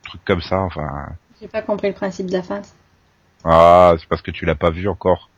truc 0.02 0.20
comme 0.26 0.40
ça, 0.42 0.60
enfin... 0.60 1.08
J'ai 1.40 1.48
pas 1.48 1.62
compris 1.62 1.88
le 1.88 1.94
principe 1.94 2.26
de 2.26 2.32
la 2.32 2.42
fin. 2.42 2.60
Ah, 3.44 3.94
c'est 3.98 4.08
parce 4.08 4.20
que 4.20 4.30
tu 4.30 4.44
l'as 4.44 4.54
pas 4.54 4.70
vu 4.70 4.88
encore. 4.88 5.29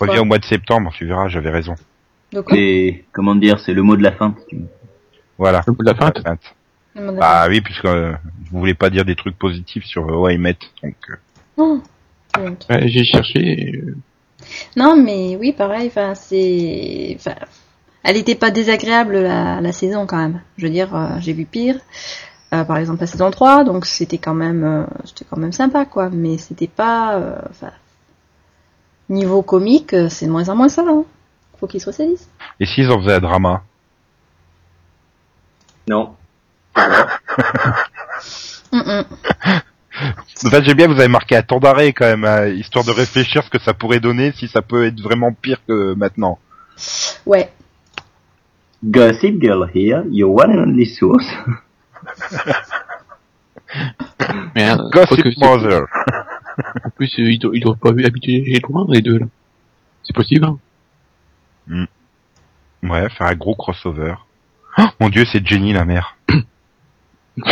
Reviens 0.00 0.22
au 0.22 0.24
mois 0.24 0.38
de 0.38 0.44
septembre, 0.44 0.92
tu 0.94 1.06
verras, 1.06 1.28
j'avais 1.28 1.50
raison. 1.50 1.74
Donc, 2.32 2.46
C'est, 2.50 3.04
comment 3.12 3.34
dire, 3.34 3.58
c'est 3.60 3.72
le 3.74 3.82
mot 3.82 3.96
de 3.96 4.02
la 4.02 4.12
veux. 4.12 4.36
Voilà. 5.38 5.62
Le 5.66 5.72
bout 5.72 5.82
de 5.82 5.90
la 5.90 5.94
feinte. 5.94 6.40
on 6.96 7.08
a- 7.08 7.12
Bah 7.12 7.46
oui, 7.48 7.60
puisque 7.60 7.84
euh, 7.84 8.12
vous 8.50 8.58
voulez 8.58 8.74
pas 8.74 8.90
dire 8.90 9.04
des 9.04 9.14
trucs 9.16 9.38
positifs 9.38 9.84
sur 9.84 10.08
euh, 10.08 10.16
donc... 10.82 10.94
euh, 11.10 11.14
Oh. 11.58 11.80
Ouais, 12.68 12.88
j'ai 12.88 13.04
cherché. 13.04 13.72
euh, 13.86 13.94
Non, 14.76 14.96
mais 15.02 15.36
oui, 15.40 15.52
pareil, 15.52 15.86
enfin, 15.88 16.14
c'est. 16.14 17.14
Enfin, 17.18 17.34
elle 18.02 18.16
était 18.18 18.34
pas 18.34 18.50
désagréable 18.50 19.16
la, 19.22 19.60
la 19.62 19.72
saison 19.72 20.06
quand 20.06 20.18
même. 20.18 20.42
Je 20.58 20.66
veux 20.66 20.72
dire, 20.72 20.94
euh, 20.94 21.08
j'ai 21.20 21.32
vu 21.32 21.46
pire. 21.46 21.76
Euh, 22.54 22.62
par 22.64 22.76
exemple, 22.76 23.00
la 23.00 23.06
saison 23.06 23.30
3, 23.30 23.64
donc 23.64 23.86
c'était 23.86 24.18
quand 24.18 24.34
même, 24.34 24.62
euh, 24.64 24.84
c'était 25.04 25.24
quand 25.28 25.38
même 25.38 25.52
sympa, 25.52 25.84
quoi. 25.86 26.10
Mais 26.10 26.36
c'était 26.38 26.68
pas, 26.68 27.16
euh, 27.18 27.38
enfin, 27.50 27.70
niveau 29.08 29.42
comique, 29.42 29.94
euh, 29.94 30.08
c'est 30.08 30.26
de 30.26 30.30
moins 30.30 30.48
en 30.48 30.56
moins 30.56 30.68
ça, 30.68 30.82
hein. 30.86 31.04
Faut 31.58 31.66
qu'ils 31.66 31.80
se 31.80 31.86
ressaisissent. 31.86 32.28
Et 32.60 32.66
s'ils 32.66 32.90
en 32.90 33.00
faisaient 33.00 33.14
un 33.14 33.20
drama? 33.20 33.62
Non. 35.88 36.14
Hum. 38.72 39.04
Enfin, 40.44 40.60
j'ai 40.62 40.74
bien, 40.74 40.86
vous 40.86 40.98
avez 40.98 41.08
marqué 41.08 41.36
un 41.36 41.42
temps 41.42 41.60
d'arrêt 41.60 41.92
quand 41.92 42.04
même, 42.04 42.24
hein, 42.24 42.46
histoire 42.48 42.84
de 42.84 42.90
réfléchir 42.90 43.42
ce 43.42 43.50
que 43.50 43.58
ça 43.60 43.72
pourrait 43.72 44.00
donner 44.00 44.32
si 44.32 44.48
ça 44.48 44.60
peut 44.60 44.84
être 44.86 45.00
vraiment 45.00 45.32
pire 45.32 45.58
que 45.66 45.94
maintenant. 45.94 46.38
Ouais. 47.24 47.50
Gossip 48.84 49.40
Girl 49.40 49.70
here, 49.74 50.02
your 50.10 50.34
one 50.34 50.50
and 50.50 50.62
only 50.64 50.84
source. 50.86 51.26
Mais, 54.54 54.70
euh, 54.70 54.76
Gossip 54.90 55.38
Mother. 55.38 55.86
En 56.84 56.90
plus, 56.90 57.12
euh, 57.18 57.30
ils, 57.30 57.38
do- 57.38 57.52
ils 57.54 57.60
doivent 57.60 57.78
pas 57.78 57.90
habituer 57.90 58.40
les 58.46 58.60
loin, 58.60 58.86
les 58.88 59.02
deux, 59.02 59.18
là. 59.18 59.26
C'est 60.02 60.14
possible, 60.14 60.44
hein. 60.46 60.58
Ouais, 62.82 63.08
faire 63.10 63.26
un 63.26 63.34
gros 63.34 63.54
crossover. 63.54 64.14
Oh, 64.78 64.84
mon 65.00 65.08
dieu, 65.08 65.24
c'est 65.30 65.44
Jenny 65.46 65.72
la 65.72 65.84
mère. 65.84 66.16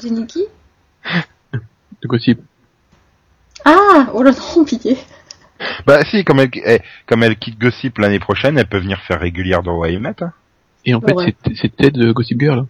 Jenny 0.00 0.26
qui? 0.26 0.44
De 2.02 2.06
gossip. 2.08 2.40
Ah 3.64 4.06
Oh 4.14 4.22
là 4.22 4.30
non, 4.56 4.64
pitié. 4.64 4.96
Bah 5.86 6.04
si, 6.04 6.24
comme 6.24 6.38
elle, 6.38 6.50
eh, 6.54 6.80
comme 7.06 7.24
elle 7.24 7.36
quitte 7.36 7.58
Gossip 7.58 7.98
l'année 7.98 8.20
prochaine, 8.20 8.56
elle 8.58 8.68
peut 8.68 8.78
venir 8.78 9.00
faire 9.00 9.18
régulière 9.20 9.62
dans 9.64 9.76
Waymet. 9.76 10.14
Hein. 10.22 10.32
Et 10.84 10.94
en 10.94 11.00
fait, 11.00 11.12
Ouais. 11.14 11.34
c'est 11.44 11.56
c'est 11.56 11.76
Ted 11.76 11.98
de 11.98 12.12
Gossip 12.12 12.38
Girl. 12.38 12.66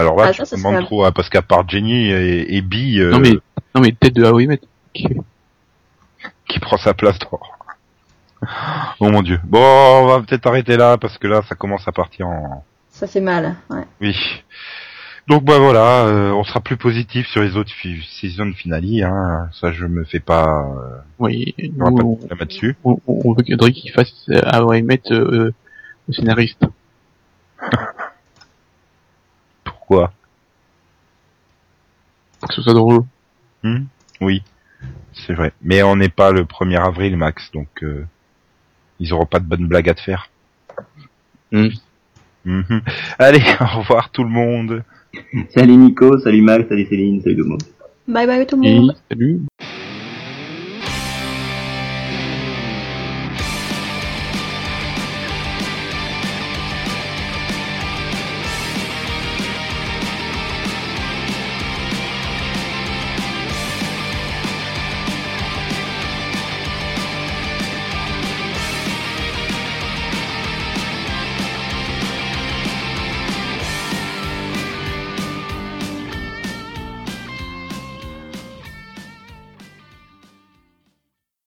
Alors 0.00 0.16
là, 0.16 0.24
Ah, 0.28 0.32
tu 0.32 0.38
ça, 0.38 0.44
ça 0.44 0.56
te 0.56 0.60
demandes 0.60 0.84
trop, 0.84 1.04
hein, 1.04 1.12
parce 1.12 1.28
qu'à 1.28 1.42
part 1.42 1.68
Jenny 1.68 2.10
et, 2.10 2.56
et 2.56 2.62
Bee, 2.62 2.98
euh, 3.00 3.10
Non 3.10 3.18
mais, 3.20 3.32
non 3.74 3.80
mais 3.80 3.92
Ted 3.92 4.20
de 4.20 4.24
How 4.26 4.40
I 4.40 4.46
Met. 4.46 4.60
Qui- 4.94 5.08
qui 6.48 6.58
prend 6.58 6.76
sa 6.78 6.94
place 6.94 7.18
dans... 7.20 7.40
Oh 9.00 9.10
mon 9.10 9.22
dieu. 9.22 9.38
Bon, 9.44 9.60
on 9.60 10.06
va 10.06 10.20
peut-être 10.20 10.46
arrêter 10.46 10.76
là, 10.76 10.96
parce 10.98 11.16
que 11.18 11.26
là, 11.28 11.42
ça 11.48 11.54
commence 11.54 11.86
à 11.86 11.92
partir 11.92 12.26
en... 12.26 12.64
Ça 12.88 13.06
fait 13.06 13.20
mal. 13.20 13.54
Ouais. 13.70 13.84
Oui. 14.00 14.16
Donc 15.28 15.44
bah 15.44 15.58
voilà, 15.58 16.06
euh, 16.06 16.32
on 16.32 16.42
sera 16.42 16.58
plus 16.60 16.76
positif 16.76 17.28
sur 17.28 17.40
les 17.42 17.56
autres 17.56 17.70
fi- 17.70 18.02
season 18.18 18.52
finale, 18.52 18.84
hein. 19.04 19.48
Ça, 19.52 19.70
je 19.70 19.84
me 19.86 20.02
fais 20.04 20.18
pas... 20.18 20.44
euh, 20.44 20.96
Oui, 21.20 21.54
nous, 21.58 21.84
pas 21.84 21.90
de 21.90 22.02
on, 22.02 22.16
problème 22.16 22.38
là-dessus. 22.40 22.76
on, 22.82 22.98
on 23.06 23.32
veut 23.34 23.44
que 23.44 23.54
Drake 23.54 23.92
fasse 23.94 24.12
euh, 24.30 24.74
I 24.76 24.82
Met 24.82 25.02
euh, 25.12 25.52
le 26.08 26.14
scénariste. 26.14 26.64
Pourquoi 29.90 30.12
Pour 32.38 32.48
que 32.48 32.54
ce 32.54 32.62
soit 32.62 32.74
drôle. 32.74 33.02
Hmm 33.64 33.86
Oui, 34.20 34.40
c'est 35.12 35.34
vrai. 35.34 35.52
Mais 35.62 35.82
on 35.82 35.96
n'est 35.96 36.08
pas 36.08 36.30
le 36.30 36.44
1er 36.44 36.78
avril, 36.80 37.16
Max, 37.16 37.50
donc 37.50 37.66
euh, 37.82 38.06
ils 39.00 39.12
auront 39.12 39.26
pas 39.26 39.40
de 39.40 39.46
bonnes 39.46 39.66
blagues 39.66 39.88
à 39.88 39.94
te 39.94 40.00
faire. 40.00 40.30
Hmm. 41.50 41.70
Mhm. 42.44 42.82
Allez, 43.18 43.42
au 43.60 43.78
revoir 43.80 44.10
tout 44.10 44.22
le 44.22 44.30
monde. 44.30 44.84
Salut 45.52 45.76
Nico, 45.76 46.20
salut 46.20 46.42
Max, 46.42 46.68
salut 46.68 46.86
Céline, 46.86 47.20
salut 47.22 47.42
Gomo. 47.42 47.58
Bye 48.06 48.26
bye 48.28 48.46
tout 48.46 48.62
le 48.62 48.68
Et 48.68 48.78
monde. 48.78 48.96
salut. 49.10 49.40